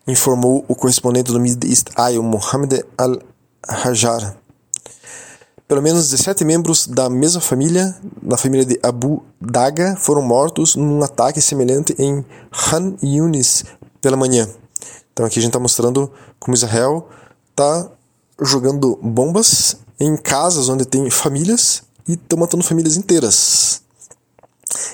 informou 0.08 0.64
o 0.68 0.76
correspondente 0.76 1.32
do 1.32 1.40
Middle 1.40 1.70
East 1.70 1.90
Eye, 1.98 2.20
Mohamed 2.20 2.86
Al-Hajar. 2.98 4.43
Pelo 5.74 5.82
menos 5.82 6.08
17 6.12 6.46
membros 6.46 6.86
da 6.86 7.10
mesma 7.10 7.42
família, 7.42 7.96
da 8.22 8.38
família 8.38 8.64
de 8.64 8.80
Abu 8.84 9.24
Daga, 9.42 9.96
foram 9.96 10.22
mortos 10.22 10.76
num 10.76 11.02
ataque 11.02 11.42
semelhante 11.42 11.96
em 11.98 12.24
Han 12.72 12.96
Yunis 13.02 13.66
pela 14.00 14.16
manhã. 14.16 14.48
Então 15.12 15.26
aqui 15.26 15.40
a 15.40 15.42
gente 15.42 15.50
está 15.50 15.58
mostrando 15.58 16.12
como 16.40 16.54
Israel 16.54 17.10
está 17.50 17.90
jogando 18.40 19.00
bombas 19.02 19.78
em 20.00 20.16
casas 20.16 20.70
onde 20.70 20.86
tem 20.86 21.10
famílias 21.10 21.82
e 22.08 22.14
estão 22.14 22.38
matando 22.38 22.64
famílias 22.64 22.96
inteiras. 22.96 23.82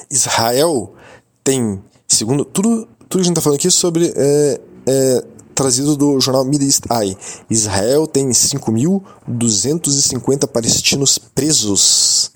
Israel 0.10 0.94
tem, 1.44 1.84
segundo 2.08 2.46
tudo, 2.46 2.88
tudo 3.10 3.10
que 3.10 3.18
a 3.18 3.24
gente 3.24 3.32
está 3.32 3.42
falando 3.42 3.60
aqui 3.60 3.70
sobre 3.70 4.14
é, 4.16 4.62
é, 4.88 5.24
trazido 5.60 5.96
do 5.98 6.22
jornal 6.22 6.46
Middle 6.46 6.66
East 6.66 6.86
Eye. 6.90 7.18
Israel 7.50 8.08
tem 8.08 8.30
5.250 8.30 10.48
palestinos 10.48 11.18
presos. 11.18 12.32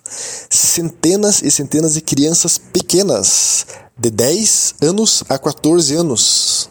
Centenas 0.49 1.41
e 1.41 1.49
centenas 1.49 1.93
de 1.93 2.01
crianças 2.01 2.57
pequenas, 2.57 3.65
de 3.97 4.09
10 4.09 4.75
anos 4.81 5.23
a 5.29 5.39
14 5.39 5.95
anos, 5.95 6.69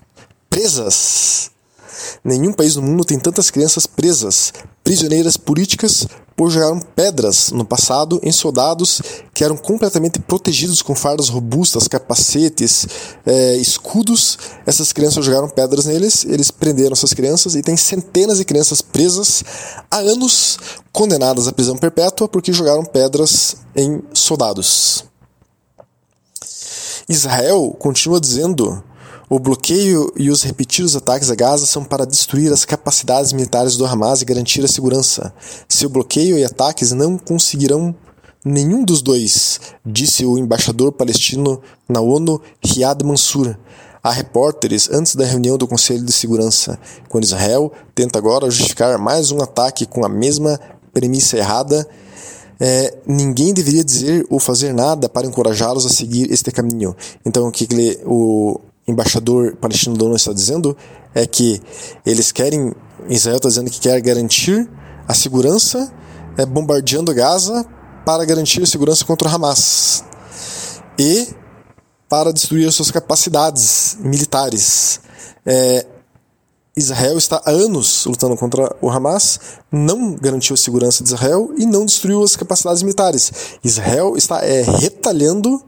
presas. 0.50 1.50
Nenhum 2.22 2.52
país 2.52 2.74
do 2.74 2.82
mundo 2.82 3.02
tem 3.02 3.18
tantas 3.18 3.50
crianças 3.50 3.86
presas, 3.86 4.52
prisioneiras 4.84 5.38
políticas, 5.38 6.06
jogaram 6.50 6.80
pedras 6.80 7.50
no 7.50 7.64
passado 7.64 8.20
em 8.22 8.32
soldados 8.32 9.00
que 9.34 9.44
eram 9.44 9.56
completamente 9.56 10.18
protegidos 10.18 10.82
com 10.82 10.94
fardas 10.94 11.28
robustas, 11.28 11.88
capacetes, 11.88 12.86
é, 13.26 13.56
escudos. 13.56 14.38
Essas 14.66 14.92
crianças 14.92 15.24
jogaram 15.24 15.48
pedras 15.48 15.86
neles, 15.86 16.24
eles 16.24 16.50
prenderam 16.50 16.92
essas 16.92 17.12
crianças 17.12 17.54
e 17.54 17.62
tem 17.62 17.76
centenas 17.76 18.38
de 18.38 18.44
crianças 18.44 18.80
presas 18.80 19.44
há 19.90 19.98
anos, 19.98 20.58
condenadas 20.92 21.48
à 21.48 21.52
prisão 21.52 21.76
perpétua 21.76 22.28
porque 22.28 22.52
jogaram 22.52 22.84
pedras 22.84 23.56
em 23.74 24.02
soldados. 24.12 25.04
Israel 27.08 27.74
continua 27.78 28.20
dizendo 28.20 28.82
o 29.32 29.38
bloqueio 29.38 30.12
e 30.14 30.28
os 30.28 30.42
repetidos 30.42 30.94
ataques 30.94 31.30
a 31.30 31.34
Gaza 31.34 31.64
são 31.64 31.82
para 31.82 32.04
destruir 32.04 32.52
as 32.52 32.66
capacidades 32.66 33.32
militares 33.32 33.78
do 33.78 33.86
Hamas 33.86 34.20
e 34.20 34.26
garantir 34.26 34.62
a 34.62 34.68
segurança. 34.68 35.32
Seu 35.66 35.88
bloqueio 35.88 36.36
e 36.36 36.44
ataques 36.44 36.92
não 36.92 37.16
conseguirão 37.16 37.94
nenhum 38.44 38.84
dos 38.84 39.00
dois, 39.00 39.58
disse 39.86 40.26
o 40.26 40.36
embaixador 40.36 40.92
palestino 40.92 41.62
na 41.88 41.98
ONU, 41.98 42.42
Riyad 42.62 43.02
Mansour, 43.02 43.56
a 44.02 44.10
repórteres 44.10 44.90
antes 44.90 45.16
da 45.16 45.24
reunião 45.24 45.56
do 45.56 45.66
Conselho 45.66 46.04
de 46.04 46.12
Segurança, 46.12 46.78
quando 47.08 47.24
Israel 47.24 47.72
tenta 47.94 48.18
agora 48.18 48.50
justificar 48.50 48.98
mais 48.98 49.30
um 49.30 49.40
ataque 49.40 49.86
com 49.86 50.04
a 50.04 50.10
mesma 50.10 50.60
premissa 50.92 51.38
errada. 51.38 51.88
É, 52.60 52.98
ninguém 53.06 53.54
deveria 53.54 53.82
dizer 53.82 54.26
ou 54.28 54.38
fazer 54.38 54.74
nada 54.74 55.08
para 55.08 55.26
encorajá-los 55.26 55.86
a 55.86 55.88
seguir 55.88 56.30
este 56.30 56.52
caminho. 56.52 56.94
Então, 57.24 57.48
o 57.48 57.50
que 57.50 57.66
ele, 57.72 57.98
o, 58.04 58.60
embaixador 58.86 59.56
palestino 59.56 59.96
ONU 60.04 60.16
está 60.16 60.32
dizendo 60.32 60.76
é 61.14 61.26
que 61.26 61.60
eles 62.04 62.32
querem, 62.32 62.74
Israel 63.08 63.36
está 63.36 63.48
dizendo 63.48 63.70
que 63.70 63.80
quer 63.80 64.00
garantir 64.00 64.68
a 65.06 65.14
segurança 65.14 65.92
é, 66.36 66.46
bombardeando 66.46 67.14
Gaza 67.14 67.66
para 68.04 68.24
garantir 68.24 68.66
segurança 68.66 69.04
contra 69.04 69.28
o 69.28 69.30
Hamas 69.30 70.04
e 70.98 71.28
para 72.08 72.32
destruir 72.32 72.68
as 72.68 72.74
suas 72.74 72.90
capacidades 72.90 73.96
militares. 74.00 75.00
É, 75.46 75.86
Israel 76.76 77.18
está 77.18 77.40
há 77.44 77.50
anos 77.50 78.06
lutando 78.06 78.36
contra 78.36 78.74
o 78.80 78.90
Hamas, 78.90 79.38
não 79.70 80.14
garantiu 80.14 80.54
a 80.54 80.56
segurança 80.56 81.04
de 81.04 81.10
Israel 81.10 81.52
e 81.56 81.66
não 81.66 81.84
destruiu 81.84 82.22
as 82.22 82.34
capacidades 82.34 82.82
militares. 82.82 83.58
Israel 83.62 84.16
está 84.16 84.42
é, 84.44 84.62
retalhando 84.62 85.62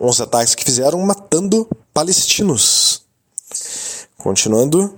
os 0.00 0.20
ataques 0.20 0.54
que 0.54 0.64
fizeram, 0.64 1.00
matando 1.00 1.68
palestinos. 1.98 3.02
Continuando, 4.16 4.94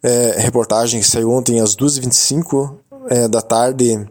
é, 0.00 0.36
reportagem 0.38 1.00
que 1.00 1.06
saiu 1.08 1.32
ontem 1.32 1.60
às 1.60 1.74
2h25 1.74 2.76
é, 3.10 3.26
da 3.26 3.42
tarde, 3.42 4.08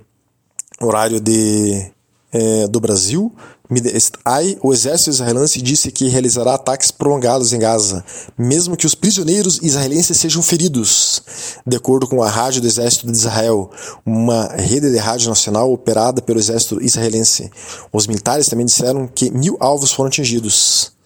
horário 0.81 1.21
de, 1.21 1.89
é, 2.33 2.67
do 2.67 2.81
Brasil, 2.81 3.33
o 4.61 4.73
exército 4.73 5.09
israelense 5.09 5.61
disse 5.61 5.89
que 5.89 6.09
realizará 6.09 6.55
ataques 6.55 6.91
prolongados 6.91 7.53
em 7.53 7.59
Gaza, 7.59 8.03
mesmo 8.37 8.75
que 8.75 8.85
os 8.85 8.93
prisioneiros 8.93 9.59
israelenses 9.61 10.17
sejam 10.17 10.41
feridos. 10.41 11.23
De 11.65 11.77
acordo 11.77 12.07
com 12.07 12.21
a 12.21 12.29
rádio 12.29 12.59
do 12.59 12.67
exército 12.67 13.07
de 13.07 13.13
Israel, 13.13 13.71
uma 14.05 14.47
rede 14.47 14.91
de 14.91 14.97
rádio 14.97 15.29
nacional 15.29 15.71
operada 15.71 16.21
pelo 16.21 16.39
exército 16.39 16.83
israelense, 16.83 17.49
os 17.93 18.05
militares 18.05 18.49
também 18.49 18.65
disseram 18.65 19.07
que 19.07 19.31
mil 19.31 19.55
alvos 19.61 19.93
foram 19.93 20.09
atingidos. 20.09 20.96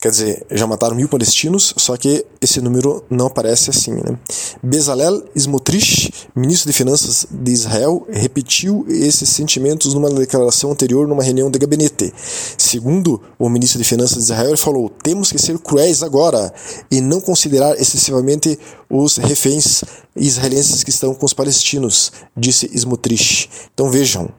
Quer 0.00 0.12
dizer, 0.12 0.46
já 0.52 0.64
mataram 0.64 0.94
mil 0.94 1.08
palestinos, 1.08 1.74
só 1.76 1.96
que 1.96 2.24
esse 2.40 2.60
número 2.60 3.04
não 3.10 3.26
aparece 3.26 3.68
assim. 3.68 3.94
Né? 3.94 4.16
Bezalel 4.62 5.24
Smotrich, 5.34 6.12
ministro 6.36 6.70
de 6.70 6.78
Finanças 6.78 7.26
de 7.28 7.50
Israel, 7.50 8.06
repetiu 8.08 8.86
esses 8.88 9.28
sentimentos 9.28 9.94
numa 9.94 10.08
declaração 10.08 10.70
anterior 10.70 11.08
numa 11.08 11.24
reunião 11.24 11.50
de 11.50 11.58
gabinete. 11.58 12.14
Segundo 12.56 13.20
o 13.36 13.48
ministro 13.48 13.82
de 13.82 13.84
Finanças 13.84 14.18
de 14.18 14.22
Israel, 14.22 14.50
ele 14.50 14.56
falou: 14.56 14.88
temos 14.88 15.32
que 15.32 15.38
ser 15.40 15.58
cruéis 15.58 16.00
agora 16.00 16.54
e 16.88 17.00
não 17.00 17.20
considerar 17.20 17.74
excessivamente 17.74 18.56
os 18.88 19.16
reféns 19.16 19.82
israelenses 20.14 20.84
que 20.84 20.90
estão 20.90 21.12
com 21.12 21.26
os 21.26 21.34
palestinos, 21.34 22.12
disse 22.36 22.70
Smotrich. 22.72 23.50
Então 23.74 23.90
vejam, 23.90 24.30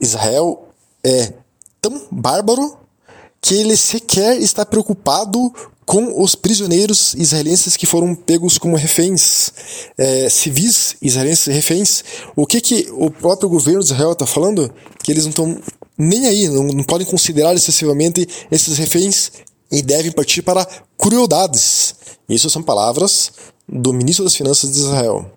Israel 0.00 0.66
é 1.04 1.32
tão 1.80 2.08
bárbaro 2.10 2.87
que 3.40 3.54
ele 3.54 3.76
sequer 3.76 4.40
está 4.40 4.64
preocupado 4.64 5.52
com 5.88 6.22
os 6.22 6.34
prisioneiros 6.34 7.14
israelenses 7.14 7.74
que 7.74 7.86
foram 7.86 8.14
pegos 8.14 8.58
como 8.58 8.76
reféns, 8.76 9.50
é, 9.96 10.28
civis 10.28 10.96
israelenses 11.00 11.46
reféns. 11.46 12.04
O 12.36 12.46
que, 12.46 12.60
que 12.60 12.88
o 12.92 13.10
próprio 13.10 13.48
governo 13.48 13.80
de 13.80 13.86
Israel 13.86 14.12
está 14.12 14.26
falando? 14.26 14.70
Que 15.02 15.10
eles 15.10 15.24
não 15.24 15.30
estão 15.30 15.58
nem 15.96 16.26
aí, 16.26 16.46
não, 16.46 16.64
não 16.64 16.84
podem 16.84 17.06
considerar 17.06 17.54
excessivamente 17.54 18.28
esses 18.50 18.76
reféns 18.76 19.32
e 19.72 19.80
devem 19.80 20.12
partir 20.12 20.42
para 20.42 20.66
crueldades. 20.98 21.94
Isso 22.28 22.50
são 22.50 22.62
palavras 22.62 23.32
do 23.66 23.90
ministro 23.92 24.24
das 24.24 24.36
Finanças 24.36 24.70
de 24.70 24.78
Israel. 24.78 25.30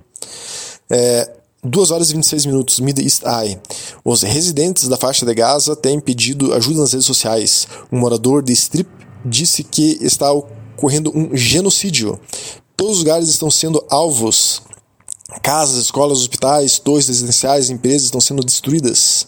É, 0.89 1.31
2 1.63 1.91
horas 1.91 2.09
e 2.09 2.13
26 2.13 2.47
minutos, 2.47 2.79
Middle 2.79 3.05
East 3.05 3.21
Eye. 3.23 3.59
Os 4.03 4.23
residentes 4.23 4.87
da 4.87 4.97
faixa 4.97 5.25
de 5.25 5.33
Gaza 5.33 5.75
têm 5.75 5.99
pedido 5.99 6.53
ajuda 6.53 6.81
nas 6.81 6.91
redes 6.91 7.05
sociais. 7.05 7.67
Um 7.91 7.99
morador 7.99 8.41
de 8.41 8.51
Strip 8.51 8.89
disse 9.23 9.63
que 9.63 9.99
está 10.01 10.31
ocorrendo 10.31 11.15
um 11.15 11.35
genocídio. 11.37 12.19
Todos 12.75 12.93
os 12.93 12.99
lugares 12.99 13.29
estão 13.29 13.51
sendo 13.51 13.83
alvos. 13.89 14.63
Casas, 15.43 15.77
escolas, 15.83 16.19
hospitais, 16.19 16.79
torres 16.79 17.07
residenciais, 17.07 17.69
empresas 17.69 18.05
estão 18.05 18.19
sendo 18.19 18.43
destruídas. 18.43 19.27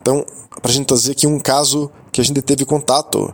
Então, 0.00 0.24
para 0.60 0.70
a 0.70 0.74
gente 0.74 0.86
trazer 0.86 1.12
aqui 1.12 1.26
um 1.26 1.40
caso 1.40 1.90
que 2.12 2.20
a 2.20 2.24
gente 2.24 2.42
teve 2.42 2.66
contato. 2.66 3.32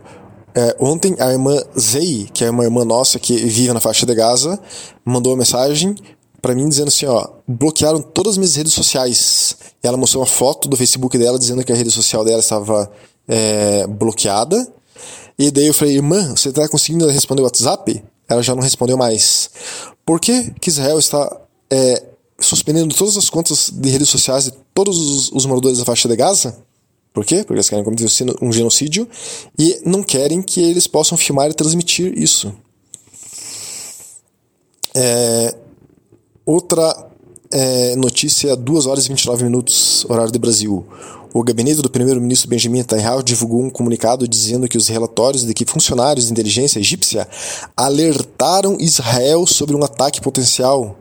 É, 0.55 0.75
ontem 0.79 1.15
a 1.19 1.31
irmã 1.31 1.55
Zei, 1.75 2.29
que 2.33 2.43
é 2.43 2.49
uma 2.49 2.63
irmã 2.63 2.83
nossa 2.83 3.19
que 3.19 3.35
vive 3.35 3.71
na 3.73 3.79
faixa 3.79 4.05
de 4.05 4.15
Gaza, 4.15 4.59
mandou 5.05 5.33
uma 5.33 5.39
mensagem 5.39 5.93
para 6.41 6.55
mim 6.55 6.67
dizendo 6.69 6.89
assim, 6.89 7.05
ó, 7.05 7.27
bloquearam 7.47 8.01
todas 8.01 8.33
as 8.33 8.37
minhas 8.37 8.55
redes 8.55 8.73
sociais. 8.73 9.57
E 9.83 9.87
ela 9.87 9.97
mostrou 9.97 10.21
uma 10.21 10.29
foto 10.29 10.67
do 10.67 10.77
Facebook 10.77 11.17
dela 11.17 11.39
dizendo 11.39 11.63
que 11.63 11.71
a 11.71 11.75
rede 11.75 11.91
social 11.91 12.23
dela 12.23 12.39
estava 12.39 12.91
é, 13.27 13.85
bloqueada. 13.87 14.67
E 15.37 15.51
daí 15.51 15.67
eu 15.67 15.73
falei, 15.73 15.95
irmã, 15.95 16.35
você 16.35 16.49
está 16.49 16.67
conseguindo 16.67 17.07
responder 17.07 17.41
o 17.41 17.45
WhatsApp? 17.45 18.03
Ela 18.27 18.41
já 18.41 18.55
não 18.55 18.61
respondeu 18.61 18.97
mais. 18.97 19.49
Por 20.05 20.19
que, 20.19 20.51
que 20.59 20.69
Israel 20.69 20.99
está 20.99 21.41
é, 21.69 22.03
suspendendo 22.39 22.93
todas 22.95 23.17
as 23.17 23.29
contas 23.29 23.69
de 23.71 23.89
redes 23.89 24.09
sociais 24.09 24.45
de 24.45 24.53
todos 24.73 24.97
os, 24.97 25.31
os 25.31 25.45
moradores 25.45 25.77
da 25.77 25.85
faixa 25.85 26.07
de 26.07 26.15
Gaza? 26.15 26.57
Por 27.13 27.25
quê? 27.25 27.37
Porque 27.37 27.53
eles 27.53 27.69
querem 27.69 27.83
cometer 27.83 28.07
um 28.41 28.51
genocídio 28.51 29.07
e 29.57 29.81
não 29.83 30.03
querem 30.03 30.41
que 30.41 30.61
eles 30.61 30.85
possam 30.85 31.17
filmar 31.17 31.49
e 31.49 31.53
transmitir 31.53 32.17
isso. 32.17 32.53
É, 34.93 35.55
Outra 36.47 37.09
é, 37.51 37.93
notícia, 37.97 38.55
2 38.55 38.85
horas 38.85 39.03
e 39.03 39.09
29 39.09 39.43
minutos, 39.43 40.05
horário 40.07 40.31
do 40.31 40.39
Brasil. 40.39 40.87
O 41.33 41.43
gabinete 41.43 41.81
do 41.81 41.89
primeiro-ministro 41.89 42.49
Benjamin 42.49 42.77
Netanyahu 42.77 43.21
divulgou 43.21 43.61
um 43.61 43.69
comunicado 43.69 44.25
dizendo 44.25 44.65
que 44.65 44.77
os 44.77 44.87
relatórios 44.87 45.45
de 45.45 45.53
que 45.53 45.65
funcionários 45.65 46.27
de 46.27 46.31
inteligência 46.31 46.79
egípcia 46.79 47.27
alertaram 47.75 48.77
Israel 48.79 49.45
sobre 49.45 49.75
um 49.75 49.83
ataque 49.83 50.21
potencial 50.21 50.97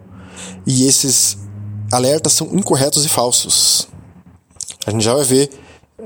e 0.67 0.85
esses 0.85 1.39
alertas 1.93 2.33
são 2.33 2.49
incorretos 2.49 3.05
e 3.05 3.09
falsos. 3.09 3.87
A 4.85 4.91
gente 4.91 5.05
já 5.05 5.15
vai 5.15 5.25
ver 5.25 5.49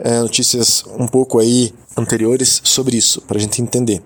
é, 0.05 0.21
notícias 0.21 0.85
um 0.99 1.09
pouco 1.09 1.39
aí 1.39 1.73
anteriores 1.97 2.61
sobre 2.63 2.99
isso, 2.99 3.23
para 3.23 3.39
a 3.39 3.41
gente 3.41 3.63
entender. 3.63 4.03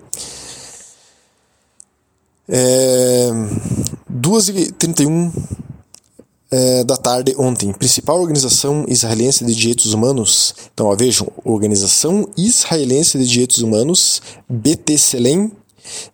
É, 2.47 3.31
2h31 4.15 5.31
é, 6.49 6.83
da 6.85 6.95
tarde 6.95 7.35
ontem, 7.37 7.73
principal 7.73 8.21
organização 8.21 8.85
israelense 8.87 9.43
de 9.43 9.53
direitos 9.53 9.93
humanos, 9.93 10.55
então 10.73 10.87
ó, 10.87 10.95
vejam, 10.95 11.27
Organização 11.43 12.29
Israelense 12.37 13.17
de 13.17 13.27
Direitos 13.27 13.57
Humanos, 13.59 14.21
BTCLEM, 14.47 15.51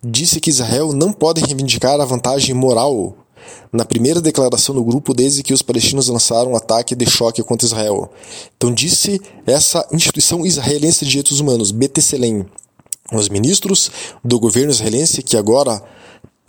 disse 0.03 0.39
que 0.39 0.49
Israel 0.49 0.93
não 0.93 1.13
pode 1.13 1.41
reivindicar 1.41 1.99
a 1.99 2.05
vantagem 2.05 2.55
moral 2.55 3.15
na 3.71 3.85
primeira 3.85 4.19
declaração 4.19 4.73
do 4.73 4.83
grupo 4.83 5.13
desde 5.13 5.43
que 5.43 5.53
os 5.53 5.61
palestinos 5.61 6.07
lançaram 6.07 6.51
um 6.51 6.55
ataque 6.55 6.95
de 6.95 7.09
choque 7.09 7.43
contra 7.43 7.67
Israel. 7.67 8.11
Então 8.57 8.73
disse 8.73 9.21
essa 9.45 9.87
instituição 9.91 10.45
israelense 10.45 11.05
de 11.05 11.11
direitos 11.11 11.39
humanos, 11.39 11.71
BTCLEM, 11.71 12.45
os 13.13 13.29
ministros 13.29 13.91
do 14.23 14.39
governo 14.39 14.71
israelense 14.71 15.21
que 15.21 15.37
agora 15.37 15.81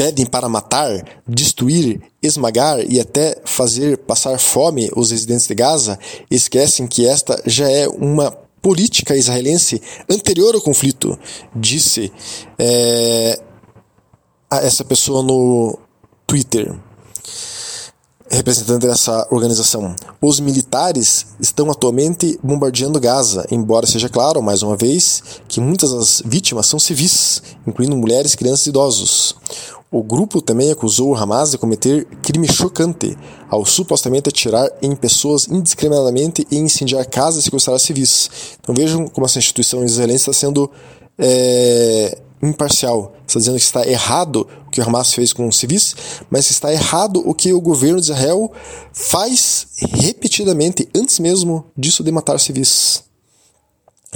pedem 0.03 0.27
para 0.27 0.49
matar, 0.49 0.91
destruir, 1.29 2.01
esmagar 2.21 2.81
e 2.91 2.99
até 2.99 3.41
fazer 3.45 3.99
passar 3.99 4.37
fome 4.37 4.91
os 4.97 5.13
residentes 5.13 5.47
de 5.47 5.55
Gaza, 5.55 5.97
esquecem 6.29 6.89
que 6.89 7.07
esta 7.07 7.41
já 7.47 7.71
é 7.71 7.87
uma 7.87 8.33
política 8.61 9.17
israelense 9.17 9.81
anterior 10.11 10.57
ao 10.57 10.61
conflito, 10.61 11.17
disse 11.55 12.13
é, 12.59 13.41
essa 14.51 14.85
pessoa 14.85 15.23
no 15.23 15.79
Twitter 16.27 16.77
representante 18.37 18.87
dessa 18.87 19.27
organização. 19.31 19.95
Os 20.21 20.41
militares 20.41 21.27
estão 21.39 21.71
atualmente 21.71 22.39
bombardeando 22.43 22.99
Gaza, 22.99 23.47
embora 23.51 23.87
seja 23.87 24.09
claro, 24.09 24.43
mais 24.43 24.63
uma 24.63 24.75
vez, 24.77 25.23
que 25.47 25.61
muitas 25.61 25.93
das 25.93 26.23
vítimas 26.25 26.67
são 26.67 26.79
civis, 26.79 27.43
incluindo 27.67 27.97
mulheres, 27.97 28.35
crianças 28.35 28.67
e 28.67 28.71
idosos. 28.71 29.37
O 29.93 30.03
grupo 30.03 30.41
também 30.41 30.73
acusou 30.73 31.11
o 31.11 31.15
Hamas 31.15 31.51
de 31.51 31.59
cometer 31.59 32.07
crime 32.23 32.51
chocante 32.51 33.15
ao 33.51 33.67
supostamente 33.67 34.27
atirar 34.27 34.67
em 34.81 34.97
pessoas 34.97 35.47
indiscriminadamente 35.47 36.47
e 36.51 36.57
incendiar 36.57 37.07
casas 37.07 37.43
e 37.43 37.45
sequestrar 37.45 37.79
civis. 37.79 38.31
Então 38.59 38.75
vejam 38.75 39.07
como 39.07 39.27
essa 39.27 39.39
instituição 39.39 39.85
israelense 39.85 40.31
está 40.31 40.33
sendo 40.33 40.71
é, 41.19 42.19
imparcial. 42.43 43.13
Está 43.27 43.39
dizendo 43.39 43.59
que 43.59 43.65
está 43.65 43.87
errado 43.87 44.49
o 44.67 44.71
que 44.71 44.81
o 44.81 44.85
Hamas 44.85 45.13
fez 45.13 45.35
com 45.35 45.47
os 45.47 45.59
civis, 45.59 45.95
mas 46.31 46.51
está 46.51 46.73
errado 46.73 47.23
o 47.27 47.35
que 47.35 47.53
o 47.53 47.61
governo 47.61 48.01
de 48.01 48.11
Israel 48.11 48.51
faz 48.95 49.67
repetidamente 50.01 50.89
antes 50.97 51.19
mesmo 51.19 51.67
disso 51.77 52.03
de 52.03 52.11
matar 52.11 52.41
civis. 52.41 53.05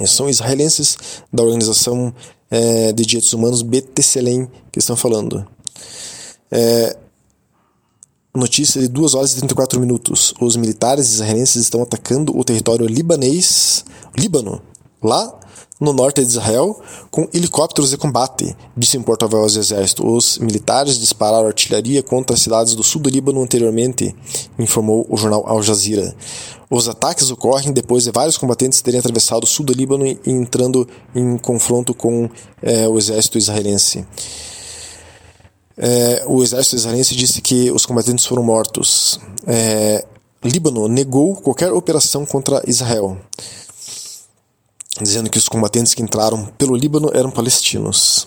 São 0.06 0.26
israelenses 0.26 0.96
da 1.30 1.42
organização 1.42 2.14
é, 2.50 2.92
de 2.92 3.04
direitos 3.04 3.34
humanos 3.34 3.60
BTCLEM 3.60 4.48
que 4.72 4.78
estão 4.78 4.96
falando. 4.96 5.46
É, 6.50 6.96
notícia 8.34 8.80
de 8.80 8.88
2 8.88 9.14
horas 9.14 9.32
e 9.32 9.36
34 9.36 9.80
minutos. 9.80 10.34
Os 10.40 10.56
militares 10.56 11.10
israelenses 11.12 11.62
estão 11.62 11.82
atacando 11.82 12.36
o 12.36 12.44
território 12.44 12.86
libanês, 12.86 13.84
Líbano, 14.16 14.60
lá 15.02 15.38
no 15.80 15.92
norte 15.92 16.22
de 16.22 16.28
Israel 16.28 16.80
com 17.10 17.28
helicópteros 17.34 17.90
de 17.90 17.98
combate, 17.98 18.56
disse 18.76 18.96
um 18.96 19.02
porta-voz 19.02 19.54
do 19.54 19.60
exército. 19.60 20.06
Os 20.06 20.38
militares 20.38 20.98
dispararam 20.98 21.46
artilharia 21.46 22.02
contra 22.02 22.34
as 22.34 22.42
cidades 22.42 22.74
do 22.74 22.82
sul 22.82 23.02
do 23.02 23.10
Líbano 23.10 23.42
anteriormente, 23.42 24.14
informou 24.58 25.06
o 25.08 25.16
jornal 25.16 25.44
Al 25.46 25.62
Jazeera. 25.62 26.14
Os 26.70 26.88
ataques 26.88 27.30
ocorrem 27.30 27.72
depois 27.72 28.04
de 28.04 28.10
vários 28.10 28.36
combatentes 28.36 28.80
terem 28.80 28.98
atravessado 28.98 29.44
o 29.44 29.46
sul 29.46 29.64
do 29.64 29.72
Líbano 29.72 30.06
e 30.06 30.18
entrando 30.26 30.88
em 31.14 31.36
confronto 31.38 31.94
com 31.94 32.28
é, 32.62 32.88
o 32.88 32.98
exército 32.98 33.38
israelense. 33.38 34.04
É, 35.78 36.24
o 36.26 36.42
exército 36.42 36.76
israelense 36.76 37.14
disse 37.14 37.42
que 37.42 37.70
os 37.70 37.84
combatentes 37.84 38.24
foram 38.24 38.42
mortos. 38.42 39.20
É, 39.46 40.04
Líbano 40.42 40.88
negou 40.88 41.36
qualquer 41.36 41.72
operação 41.72 42.24
contra 42.24 42.62
Israel 42.66 43.18
dizendo 45.02 45.30
que 45.30 45.38
os 45.38 45.48
combatentes 45.48 45.94
que 45.94 46.02
entraram 46.02 46.46
pelo 46.58 46.76
Líbano 46.76 47.10
eram 47.12 47.30
palestinos. 47.30 48.26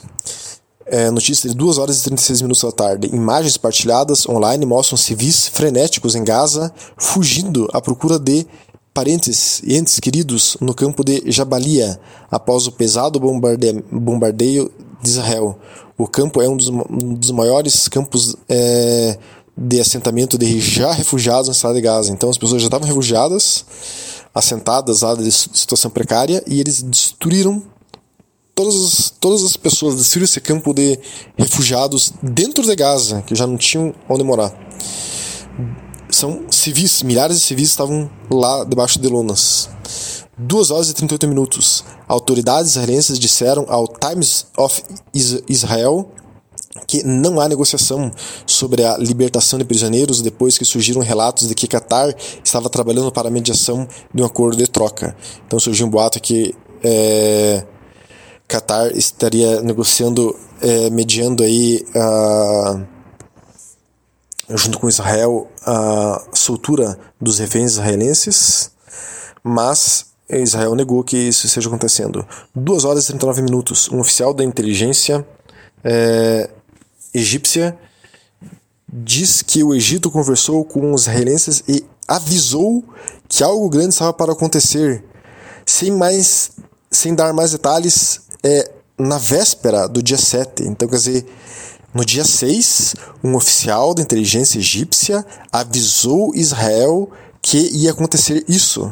É, 0.85 1.11
notícia 1.11 1.47
de 1.47 1.55
2 1.55 1.77
horas 1.77 1.99
e 1.99 2.03
36 2.03 2.41
minutos 2.41 2.63
da 2.63 2.71
tarde. 2.71 3.09
Imagens 3.13 3.57
partilhadas 3.57 4.27
online 4.27 4.65
mostram 4.65 4.97
civis 4.97 5.47
frenéticos 5.47 6.15
em 6.15 6.23
Gaza 6.23 6.73
fugindo 6.97 7.69
à 7.71 7.79
procura 7.79 8.17
de 8.17 8.45
parentes 8.91 9.61
e 9.63 9.77
entes 9.77 9.99
queridos 9.99 10.57
no 10.59 10.73
campo 10.73 11.03
de 11.03 11.23
Jabalia 11.27 11.99
após 12.29 12.65
o 12.65 12.71
pesado 12.71 13.19
bombardeio, 13.19 13.85
bombardeio 13.91 14.71
de 15.01 15.09
Israel. 15.09 15.57
O 15.97 16.07
campo 16.07 16.41
é 16.41 16.47
um 16.47 16.55
dos, 16.55 16.69
um 16.69 17.13
dos 17.13 17.31
maiores 17.31 17.87
campos 17.87 18.35
é, 18.47 19.17
de 19.57 19.79
assentamento 19.79 20.37
de 20.37 20.59
já 20.59 20.91
refugiados 20.91 21.47
na 21.47 21.53
cidade 21.53 21.75
de 21.75 21.81
Gaza. 21.81 22.11
Então 22.11 22.29
as 22.29 22.37
pessoas 22.37 22.61
já 22.61 22.67
estavam 22.67 22.87
refugiadas 22.87 23.65
assentadas 24.33 25.01
lá 25.01 25.15
de 25.15 25.31
situação 25.31 25.91
precária 25.91 26.43
e 26.47 26.59
eles 26.59 26.81
destruíram 26.81 27.63
todas 28.55 28.75
as, 28.75 29.09
todas 29.09 29.43
as 29.43 29.57
pessoas, 29.57 29.95
destruíram 29.95 30.25
esse 30.25 30.41
campo 30.41 30.73
de 30.73 30.99
refugiados 31.37 32.13
dentro 32.21 32.63
de 32.63 32.75
Gaza, 32.75 33.21
que 33.21 33.35
já 33.35 33.47
não 33.47 33.57
tinham 33.57 33.93
onde 34.07 34.23
morar. 34.23 34.53
São 36.09 36.45
civis, 36.49 37.03
milhares 37.03 37.37
de 37.37 37.43
civis 37.43 37.69
estavam 37.69 38.09
lá 38.29 38.63
debaixo 38.63 38.99
de 38.99 39.07
lonas. 39.07 39.69
2 40.39 40.71
horas 40.71 40.89
e 40.89 40.93
38 40.93 41.27
minutos. 41.27 41.83
Autoridades 42.07 42.71
israelenses 42.71 43.19
disseram 43.19 43.65
ao 43.67 43.87
Times 43.87 44.45
of 44.57 44.81
Israel 45.49 46.09
que 46.87 47.03
não 47.03 47.39
há 47.39 47.47
negociação 47.47 48.11
sobre 48.45 48.83
a 48.83 48.97
libertação 48.97 49.59
de 49.59 49.65
prisioneiros 49.65 50.21
depois 50.21 50.57
que 50.57 50.63
surgiram 50.63 51.01
relatos 51.01 51.47
de 51.47 51.53
que 51.53 51.67
Qatar 51.67 52.15
estava 52.43 52.69
trabalhando 52.69 53.11
para 53.11 53.27
a 53.27 53.31
mediação 53.31 53.87
de 54.13 54.21
um 54.21 54.25
acordo 54.25 54.57
de 54.57 54.67
troca. 54.67 55.15
Então 55.45 55.59
surgiu 55.59 55.87
um 55.87 55.89
boato 55.89 56.19
que 56.21 56.55
é, 56.83 57.65
Qatar 58.47 58.95
estaria 58.95 59.61
negociando, 59.61 60.35
é, 60.61 60.89
mediando 60.89 61.43
aí 61.43 61.85
a, 61.93 62.81
junto 64.55 64.79
com 64.79 64.87
Israel 64.87 65.47
a 65.65 66.23
soltura 66.33 66.97
dos 67.19 67.39
reféns 67.39 67.73
israelenses, 67.73 68.71
mas 69.43 70.08
Israel 70.29 70.75
negou 70.75 71.03
que 71.03 71.17
isso 71.17 71.47
esteja 71.47 71.67
acontecendo. 71.67 72.25
2 72.53 72.85
horas 72.85 73.05
e 73.05 73.07
39 73.07 73.41
minutos. 73.41 73.89
Um 73.89 73.99
oficial 73.99 74.33
da 74.33 74.43
inteligência 74.43 75.25
é, 75.83 76.49
egípcia 77.13 77.77
diz 78.91 79.41
que 79.41 79.63
o 79.63 79.73
Egito 79.73 80.11
conversou 80.11 80.63
com 80.63 80.93
os 80.93 81.01
israelenses 81.01 81.63
e 81.67 81.85
avisou 82.07 82.83
que 83.27 83.43
algo 83.43 83.69
grande 83.69 83.89
estava 83.89 84.13
para 84.13 84.33
acontecer. 84.33 85.03
Sem 85.65 85.91
mais, 85.91 86.51
sem 86.91 87.13
dar 87.13 87.33
mais 87.33 87.51
detalhes, 87.51 88.21
é 88.43 88.71
na 88.97 89.17
véspera 89.17 89.87
do 89.87 90.01
dia 90.01 90.17
7. 90.17 90.63
Então, 90.63 90.87
quer 90.87 90.95
dizer, 90.95 91.25
no 91.93 92.03
dia 92.03 92.25
6, 92.25 92.95
um 93.23 93.35
oficial 93.35 93.93
da 93.93 94.01
inteligência 94.01 94.59
egípcia 94.59 95.25
avisou 95.51 96.35
Israel 96.35 97.09
que 97.41 97.69
ia 97.73 97.91
acontecer 97.91 98.43
isso. 98.47 98.91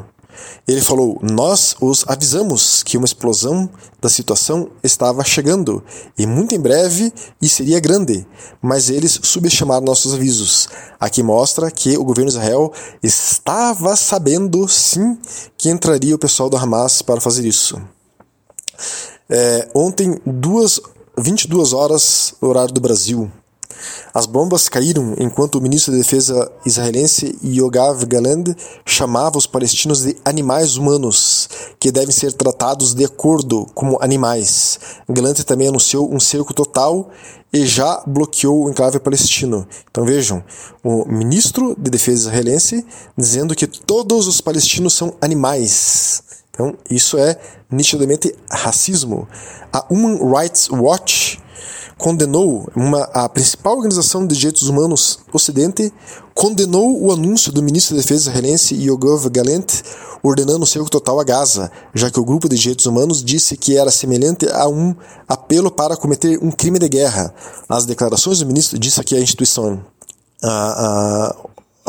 Ele 0.67 0.82
falou: 0.82 1.19
Nós 1.21 1.76
os 1.82 2.04
avisamos 2.08 2.84
que 2.84 2.97
uma 2.97 3.06
explosão 3.06 3.69
da 4.02 4.10
situação 4.10 4.69
estava 4.84 5.23
chegando 5.23 5.84
e 6.17 6.26
muito 6.26 6.54
em 6.54 6.60
breve 6.60 7.12
e 7.41 7.50
seria 7.50 7.80
grande, 7.80 8.26
mas 8.62 8.89
eles 8.89 9.19
subestimaram 9.23 9.86
nossos 9.86 10.13
avisos. 10.13 10.67
Aqui 11.00 11.23
mostra 11.23 11.71
que 11.71 11.97
o 11.97 12.04
governo 12.04 12.30
de 12.30 12.38
Israel 12.38 12.71
estava 13.02 13.95
sabendo 13.95 14.67
sim 14.67 15.17
que 15.58 15.69
entraria 15.69 16.15
o 16.15 16.19
pessoal 16.19 16.50
do 16.50 16.58
Hamas 16.58 17.02
para 17.02 17.21
fazer 17.21 17.45
isso. 17.45 17.82
É, 19.30 19.69
ontem, 19.73 20.19
duas, 20.26 20.80
22 21.17 21.73
horas, 21.73 22.34
horário 22.39 22.73
do 22.73 22.80
Brasil, 22.80 23.32
as 24.17 24.25
bombas 24.25 24.67
caíram 24.67 25.13
enquanto 25.19 25.60
o 25.60 25.62
ministro 25.62 25.91
da 25.91 25.99
Defesa 25.99 26.51
israelense 26.65 27.38
Yogav 27.43 28.03
Galand 28.08 28.56
chamava 28.84 29.38
os 29.38 29.45
palestinos 29.45 30.01
de 30.01 30.17
animais 30.25 30.75
humanos, 30.75 31.47
que 31.80 31.91
devem 31.91 32.12
ser 32.12 32.34
tratados 32.34 32.95
de 32.95 33.06
acordo 33.06 33.67
como 33.75 34.01
animais. 34.01 34.80
Galand 35.08 35.43
também 35.43 35.67
anunciou 35.67 36.12
um 36.12 36.19
cerco 36.19 36.51
total 36.51 37.12
e 37.53 37.63
já 37.67 38.01
bloqueou 38.08 38.65
o 38.65 38.71
enclave 38.71 38.99
palestino. 38.99 39.67
Então 39.91 40.03
vejam, 40.03 40.43
o 40.84 41.06
ministro 41.08 41.75
de 41.77 41.91
Defesa 41.91 42.30
israelense 42.30 42.84
dizendo 43.15 43.53
que 43.53 43.67
todos 43.67 44.25
os 44.25 44.41
palestinos 44.41 44.95
são 44.95 45.13
animais. 45.21 46.23
Então 46.49 46.73
isso 46.89 47.19
é 47.19 47.38
nitidamente 47.69 48.34
racismo. 48.49 49.27
A 49.71 49.86
Human 49.91 50.17
Rights 50.36 50.71
Watch 50.71 51.39
condenou 51.97 52.69
uma, 52.75 53.03
a 53.13 53.27
principal 53.27 53.75
organização 53.75 54.25
de 54.25 54.36
direitos 54.36 54.67
humanos 54.67 55.19
Ocidente 55.33 55.91
condenou 56.33 57.03
o 57.03 57.12
anúncio 57.12 57.51
do 57.51 57.63
ministro 57.63 57.95
da 57.95 58.01
Defesa 58.01 58.29
israelense 58.29 58.75
Yoav 58.75 59.29
Gallant 59.29 59.81
ordenando 60.21 60.63
o 60.63 60.67
cerco 60.67 60.89
total 60.89 61.19
a 61.19 61.23
Gaza, 61.23 61.71
já 61.93 62.10
que 62.10 62.19
o 62.19 62.25
grupo 62.25 62.49
de 62.49 62.57
direitos 62.57 62.86
humanos 62.86 63.23
disse 63.23 63.55
que 63.55 63.77
era 63.77 63.91
semelhante 63.91 64.47
a 64.49 64.67
um 64.67 64.95
apelo 65.27 65.71
para 65.71 65.95
cometer 65.95 66.39
um 66.41 66.51
crime 66.51 66.79
de 66.79 66.89
guerra. 66.89 67.33
As 67.69 67.86
declarações 67.86 68.39
do 68.39 68.45
ministro 68.45 68.77
disse 68.77 68.99
aqui 68.99 69.15
a 69.15 69.21
instituição 69.21 69.79
a, 70.43 70.49
a, 70.49 71.36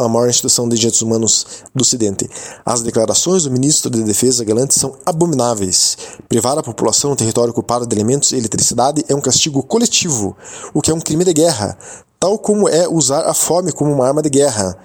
a 0.04 0.08
maior 0.08 0.28
instituição 0.28 0.68
de 0.68 0.76
direitos 0.76 1.02
humanos 1.02 1.64
do 1.74 1.82
Ocidente. 1.82 2.28
As 2.64 2.82
declarações 2.82 3.44
do 3.44 3.50
ministro 3.50 3.90
de 3.90 4.02
Defesa 4.02 4.44
Galante 4.44 4.78
são 4.78 4.96
abomináveis. 5.04 5.96
Privar 6.28 6.56
a 6.56 6.62
população 6.62 7.10
do 7.10 7.16
território 7.16 7.50
ocupado 7.50 7.86
de 7.86 7.94
alimentos 7.94 8.32
e 8.32 8.36
eletricidade 8.36 9.04
é 9.08 9.14
um 9.14 9.20
castigo 9.20 9.62
coletivo, 9.62 10.36
o 10.72 10.80
que 10.80 10.90
é 10.90 10.94
um 10.94 11.00
crime 11.00 11.24
de 11.24 11.32
guerra, 11.32 11.76
tal 12.18 12.38
como 12.38 12.68
é 12.68 12.88
usar 12.88 13.26
a 13.26 13.34
fome 13.34 13.72
como 13.72 13.92
uma 13.92 14.06
arma 14.06 14.22
de 14.22 14.30
guerra, 14.30 14.78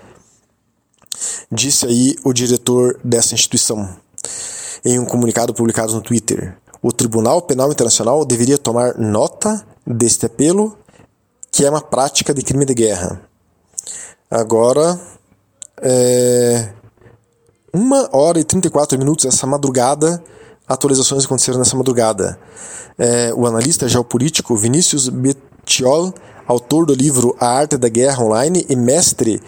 disse 1.51 1.85
aí 1.85 2.15
o 2.23 2.33
diretor 2.33 2.99
dessa 3.03 3.33
instituição 3.33 3.87
em 4.83 4.99
um 4.99 5.05
comunicado 5.05 5.53
publicado 5.53 5.93
no 5.93 6.01
Twitter. 6.01 6.57
O 6.81 6.91
Tribunal 6.91 7.41
Penal 7.41 7.71
Internacional 7.71 8.25
deveria 8.25 8.57
tomar 8.57 8.97
nota 8.97 9.65
deste 9.87 10.25
apelo, 10.25 10.77
que 11.51 11.65
é 11.65 11.69
uma 11.69 11.81
prática 11.81 12.33
de 12.33 12.41
crime 12.41 12.65
de 12.65 12.73
guerra. 12.73 13.21
Agora, 14.33 14.99
é, 15.79 16.69
uma 17.71 18.09
hora 18.11 18.39
e 18.39 18.43
34 18.43 18.97
minutos 18.97 19.25
essa 19.25 19.45
madrugada, 19.45 20.23
atualizações 20.67 21.25
aconteceram 21.25 21.59
nessa 21.59 21.77
madrugada. 21.77 22.39
É, 22.97 23.31
o 23.35 23.45
analista 23.45 23.87
geopolítico 23.87 24.55
Vinícius 24.55 25.07
Bettiol, 25.07 26.11
autor 26.47 26.87
do 26.87 26.95
livro 26.95 27.37
A 27.39 27.45
Arte 27.45 27.77
da 27.77 27.87
Guerra 27.87 28.23
Online 28.23 28.65
e 28.67 28.75
mestre 28.75 29.39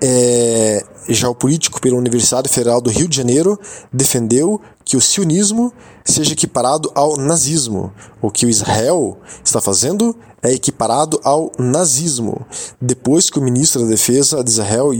é, 0.00 0.84
geopolítico 1.08 1.80
pela 1.80 1.96
Universidade 1.96 2.48
Federal 2.48 2.80
do 2.80 2.90
Rio 2.90 3.08
de 3.08 3.16
Janeiro, 3.16 3.58
defendeu 3.92 4.60
que 4.84 4.96
o 4.96 5.00
sionismo 5.00 5.72
seja 6.04 6.32
equiparado 6.32 6.90
ao 6.94 7.16
nazismo. 7.16 7.92
O 8.22 8.30
que 8.30 8.46
o 8.46 8.48
Israel 8.50 9.18
está 9.44 9.60
fazendo 9.60 10.16
é 10.42 10.52
equiparado 10.52 11.20
ao 11.24 11.50
nazismo. 11.58 12.46
Depois 12.80 13.28
que 13.28 13.38
o 13.38 13.42
ministro 13.42 13.82
da 13.82 13.88
Defesa 13.88 14.44
de 14.44 14.50
Israel, 14.50 14.92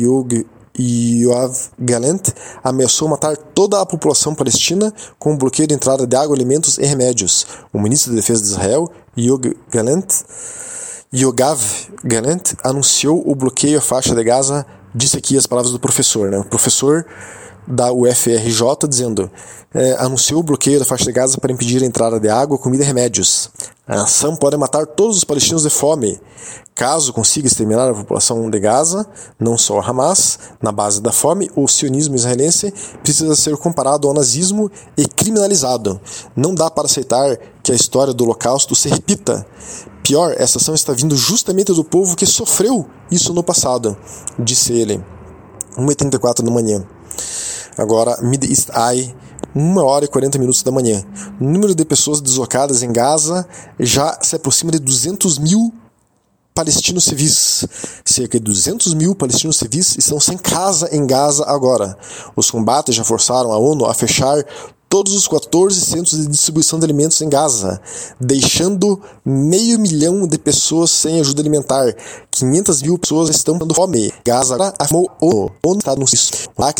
Yoav 0.79 1.55
Galant, 1.79 2.29
ameaçou 2.63 3.09
matar 3.09 3.37
toda 3.37 3.81
a 3.81 3.87
população 3.87 4.35
palestina 4.35 4.93
com 5.19 5.33
um 5.33 5.39
bloqueio 5.39 5.69
de 5.69 5.75
entrada 5.75 6.07
de 6.07 6.17
água, 6.17 6.35
alimentos 6.35 6.79
e 6.79 6.85
remédios. 6.85 7.47
O 7.73 7.81
ministro 7.81 8.11
da 8.11 8.17
Defesa 8.17 8.43
de 8.43 8.49
Israel, 8.49 8.91
Yoav 9.17 9.55
Galant, 9.71 10.07
Yogav 11.14 11.61
Galant 12.05 12.55
anunciou 12.62 13.23
o 13.27 13.35
bloqueio 13.35 13.79
à 13.79 13.81
faixa 13.81 14.14
de 14.14 14.25
Gaza, 14.25 14.66
disse 14.95 15.16
aqui 15.16 15.37
as 15.37 15.47
palavras 15.47 15.73
do 15.73 15.79
professor. 15.79 16.31
Né? 16.31 16.38
O 16.38 16.45
professor 16.45 17.07
da 17.67 17.93
UFRJ 17.93 18.89
dizendo 18.89 19.31
é, 19.75 19.93
anunciou 19.99 20.41
o 20.41 20.43
bloqueio 20.43 20.79
da 20.79 20.85
faixa 20.85 21.05
de 21.05 21.13
Gaza 21.13 21.39
para 21.39 21.53
impedir 21.53 21.83
a 21.83 21.87
entrada 21.87 22.19
de 22.19 22.29
água, 22.29 22.59
comida 22.59 22.83
e 22.83 22.87
remédios. 22.87 23.51
A 23.87 24.03
ação 24.03 24.35
pode 24.35 24.57
matar 24.57 24.87
todos 24.87 25.19
os 25.19 25.25
palestinos 25.25 25.63
de 25.63 25.71
fome. 25.71 26.21
Caso 26.75 27.13
consiga 27.13 27.47
exterminar 27.47 27.89
a 27.89 27.95
população 27.95 28.51
de 28.51 28.59
Gaza, 28.59 29.07
não 29.39 29.57
só 29.57 29.79
a 29.79 29.87
Hamas, 29.87 30.39
na 30.61 30.73
base 30.73 31.01
da 31.01 31.13
fome, 31.13 31.51
o 31.55 31.67
sionismo 31.69 32.17
israelense 32.17 32.73
precisa 33.03 33.35
ser 33.35 33.57
comparado 33.57 34.09
ao 34.09 34.15
nazismo 34.15 34.71
e 34.97 35.07
criminalizado. 35.07 36.01
Não 36.35 36.55
dá 36.55 36.71
para 36.71 36.87
aceitar 36.87 37.39
que 37.63 37.73
a 37.73 37.75
história 37.75 38.13
do 38.13 38.25
Holocausto 38.25 38.75
se 38.75 38.89
repita. 38.89 39.47
Pior, 40.03 40.35
essa 40.39 40.59
ação 40.59 40.75
está 40.75 40.93
vindo 40.93 41.17
justamente 41.17 41.73
do 41.73 41.85
povo 41.85 42.17
que 42.17 42.27
sofreu 42.27 42.87
isso 43.11 43.33
no 43.33 43.43
passado, 43.43 43.97
disse 44.39 44.73
ele. 44.73 45.03
1h34 45.79 46.43
da 46.43 46.51
manhã. 46.51 46.85
Agora, 47.77 48.19
Mid 48.23 48.45
East 48.45 48.69
Eye, 48.71 49.15
1 49.55 49.77
hora 49.79 50.05
e 50.05 50.09
40 50.09 50.39
minutos 50.39 50.62
da 50.62 50.71
manhã. 50.71 51.05
O 51.41 51.45
número 51.45 51.75
de 51.75 51.85
pessoas 51.85 52.21
deslocadas 52.21 52.83
em 52.83 52.93
Gaza 52.93 53.47
já 53.79 54.19
se 54.23 54.37
aproxima 54.37 54.71
de 54.71 54.79
200 54.79 55.39
mil 55.39 55.73
palestinos 56.55 57.05
civis. 57.05 57.67
Cerca 58.03 58.39
de 58.39 58.45
200 58.45 58.95
mil 58.95 59.15
palestinos 59.15 59.59
civis 59.59 59.97
estão 59.99 60.19
sem 60.19 60.39
casa 60.39 60.89
em 60.91 61.07
Gaza 61.07 61.45
agora. 61.47 61.97
Os 62.35 62.51
combates 62.51 62.95
já 62.95 63.05
forçaram 63.05 63.53
a 63.53 63.59
ONU 63.59 63.85
a 63.85 63.93
fechar 63.93 64.43
todos 64.88 65.14
os 65.14 65.29
14 65.29 65.81
centros 65.81 66.18
de 66.18 66.27
distribuição 66.27 66.79
de 66.79 66.85
alimentos 66.85 67.20
em 67.20 67.29
Gaza, 67.29 67.81
deixando 68.20 69.01
meio 69.25 69.79
milhão 69.79 70.27
de 70.27 70.38
pessoas 70.38 70.90
sem 70.90 71.20
ajuda 71.20 71.42
alimentar. 71.42 71.94
500 72.31 72.83
mil 72.83 72.99
pessoas 72.99 73.31
estão 73.31 73.59
tendo 73.59 73.75
fome. 73.75 74.12
Gaza 74.25 74.57
afirmou 74.79 75.11
o 75.20 75.51
ONU 75.64 75.79
está 75.79 75.94
no 75.96 76.07
CIS. 76.07 76.49
Vai 76.57 76.72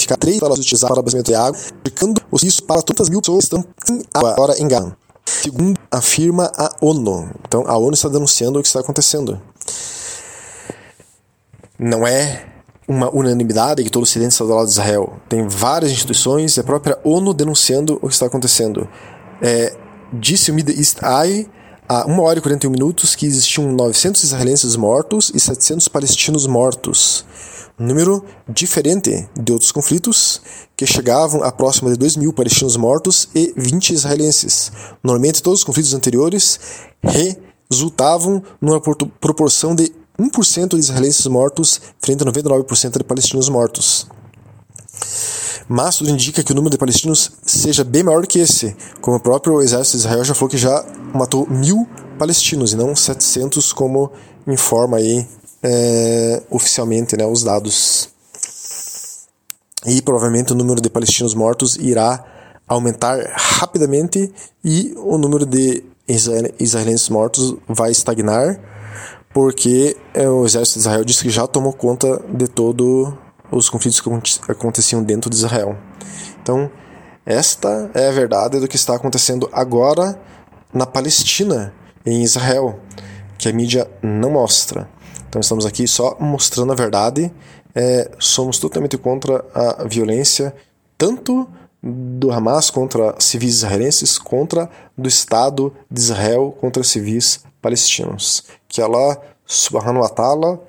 ficar 0.00 0.16
três 0.16 0.38
para 0.38 0.54
utilizar 0.54 0.88
para 0.88 1.00
abastecimento 1.00 1.30
de 1.30 1.34
água, 1.34 1.58
indicando 1.80 2.22
o 2.30 2.38
CIS 2.38 2.60
para 2.60 2.82
tantas 2.82 3.08
mil 3.08 3.20
pessoas 3.20 3.44
estão 3.44 3.64
sem 3.84 4.02
água 4.14 4.32
agora 4.32 4.58
em 4.60 4.68
Gaza. 4.68 4.96
Segundo 5.24 5.78
afirma 5.90 6.50
a 6.56 6.74
ONU. 6.80 7.30
Então 7.46 7.64
a 7.66 7.76
ONU 7.76 7.92
está 7.92 8.08
denunciando 8.08 8.58
o 8.58 8.62
que 8.62 8.68
está 8.68 8.80
acontecendo. 8.80 9.40
Não 11.78 12.06
é 12.06 12.57
uma 12.88 13.14
unanimidade 13.14 13.84
que 13.84 13.90
todo 13.90 14.00
o 14.00 14.04
Ocidente 14.04 14.32
está 14.32 14.44
do 14.44 14.54
lado 14.54 14.64
de 14.64 14.72
Israel. 14.72 15.12
Tem 15.28 15.46
várias 15.46 15.92
instituições 15.92 16.56
e 16.56 16.60
a 16.60 16.64
própria 16.64 16.98
ONU 17.04 17.34
denunciando 17.34 17.98
o 18.00 18.08
que 18.08 18.14
está 18.14 18.24
acontecendo. 18.26 18.88
É, 19.42 19.76
disse 20.12 20.50
o 20.50 20.54
Middle 20.54 20.74
East 20.74 20.98
Eye 21.02 21.46
há 21.86 22.06
1 22.06 22.20
hora 22.20 22.38
e 22.38 22.42
41 22.42 22.70
minutos 22.70 23.14
que 23.14 23.26
existiam 23.26 23.70
900 23.70 24.24
israelenses 24.24 24.74
mortos 24.74 25.30
e 25.34 25.38
700 25.38 25.86
palestinos 25.88 26.46
mortos. 26.46 27.26
Um 27.78 27.86
número 27.86 28.24
diferente 28.48 29.28
de 29.38 29.52
outros 29.52 29.70
conflitos, 29.70 30.40
que 30.76 30.84
chegavam 30.84 31.44
a 31.44 31.52
próxima 31.52 31.90
de 31.90 31.96
2 31.96 32.16
mil 32.16 32.32
palestinos 32.32 32.76
mortos 32.76 33.28
e 33.34 33.54
20 33.56 33.90
israelenses. 33.90 34.72
Normalmente, 35.02 35.42
todos 35.42 35.60
os 35.60 35.64
conflitos 35.64 35.94
anteriores 35.94 36.58
resultavam 37.70 38.42
numa 38.60 38.80
proporção 38.80 39.76
de 39.76 39.92
1% 40.18 40.70
de 40.70 40.78
israelenses 40.78 41.26
mortos 41.26 41.80
frente 42.00 42.22
a 42.22 42.26
99% 42.26 42.98
de 42.98 43.04
palestinos 43.04 43.48
mortos. 43.48 44.06
Mas 45.68 45.96
tudo 45.96 46.10
indica 46.10 46.42
que 46.42 46.50
o 46.50 46.54
número 46.54 46.70
de 46.70 46.78
palestinos 46.78 47.30
seja 47.44 47.84
bem 47.84 48.02
maior 48.02 48.26
que 48.26 48.38
esse, 48.38 48.74
como 49.00 49.18
o 49.18 49.20
próprio 49.20 49.60
exército 49.60 49.98
de 49.98 50.04
Israel 50.04 50.24
já 50.24 50.34
falou 50.34 50.48
que 50.48 50.56
já 50.56 50.84
matou 51.14 51.46
mil 51.48 51.86
palestinos 52.18 52.72
e 52.72 52.76
não 52.76 52.96
700 52.96 53.72
como 53.72 54.10
informa 54.46 54.96
aí 54.96 55.26
é, 55.62 56.42
oficialmente 56.50 57.16
né, 57.16 57.26
os 57.26 57.44
dados. 57.44 58.08
E 59.86 60.02
provavelmente 60.02 60.52
o 60.52 60.56
número 60.56 60.80
de 60.80 60.90
palestinos 60.90 61.34
mortos 61.34 61.76
irá 61.76 62.24
aumentar 62.66 63.18
rapidamente 63.34 64.32
e 64.64 64.94
o 64.96 65.16
número 65.16 65.46
de 65.46 65.84
israelenses 66.08 67.08
mortos 67.08 67.54
vai 67.68 67.90
estagnar 67.90 68.58
porque 69.38 69.96
é, 70.14 70.28
o 70.28 70.44
exército 70.44 70.80
de 70.80 70.80
Israel 70.80 71.04
disse 71.04 71.22
que 71.22 71.30
já 71.30 71.46
tomou 71.46 71.72
conta 71.72 72.20
de 72.28 72.48
todos 72.48 73.14
os 73.52 73.70
conflitos 73.70 74.00
que 74.00 74.50
aconteciam 74.50 75.00
dentro 75.00 75.30
de 75.30 75.36
Israel. 75.36 75.78
Então, 76.42 76.68
esta 77.24 77.88
é 77.94 78.08
a 78.08 78.10
verdade 78.10 78.58
do 78.58 78.66
que 78.66 78.74
está 78.74 78.96
acontecendo 78.96 79.48
agora 79.52 80.20
na 80.74 80.84
Palestina, 80.86 81.72
em 82.04 82.24
Israel, 82.24 82.80
que 83.38 83.48
a 83.48 83.52
mídia 83.52 83.88
não 84.02 84.32
mostra. 84.32 84.90
Então, 85.28 85.38
estamos 85.38 85.64
aqui 85.64 85.86
só 85.86 86.16
mostrando 86.18 86.72
a 86.72 86.74
verdade. 86.74 87.32
É, 87.76 88.10
somos 88.18 88.58
totalmente 88.58 88.98
contra 88.98 89.44
a 89.54 89.84
violência, 89.84 90.52
tanto 90.96 91.48
do 91.80 92.32
Hamas 92.32 92.70
contra 92.70 93.14
civis 93.20 93.58
israelenses, 93.58 94.18
contra 94.18 94.68
do 94.96 95.08
Estado 95.08 95.72
de 95.88 96.00
Israel 96.00 96.56
contra 96.60 96.82
civis 96.82 97.44
palestinos. 97.62 98.42
Que 98.68 98.82
Allah 98.82 99.20
subhanahu 99.46 100.02
wa 100.02 100.08
ta'ala 100.10 100.60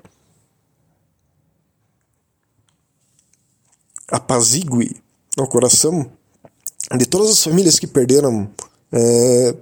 apazigue 4.08 5.00
o 5.38 5.46
coração 5.46 6.10
de 6.96 7.06
todas 7.06 7.30
as 7.30 7.44
famílias 7.44 7.78
que 7.78 7.86
perderam 7.86 8.50
é, 8.92 9.54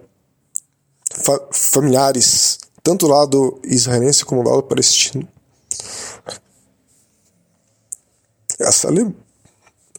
fa 1.23 1.41
familiares, 1.51 2.59
tanto 2.83 3.07
do 3.07 3.13
lado 3.13 3.61
israelense 3.65 4.25
como 4.25 4.43
do 4.43 4.51
lado 4.51 4.63
palestino. 4.63 5.29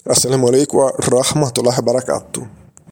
Assalamu 0.05 0.47
alaikum 0.47 0.77
wa 0.79 0.91
rahmatullahi 0.91 1.77
wa 1.77 1.83
barakatuh. 1.83 2.58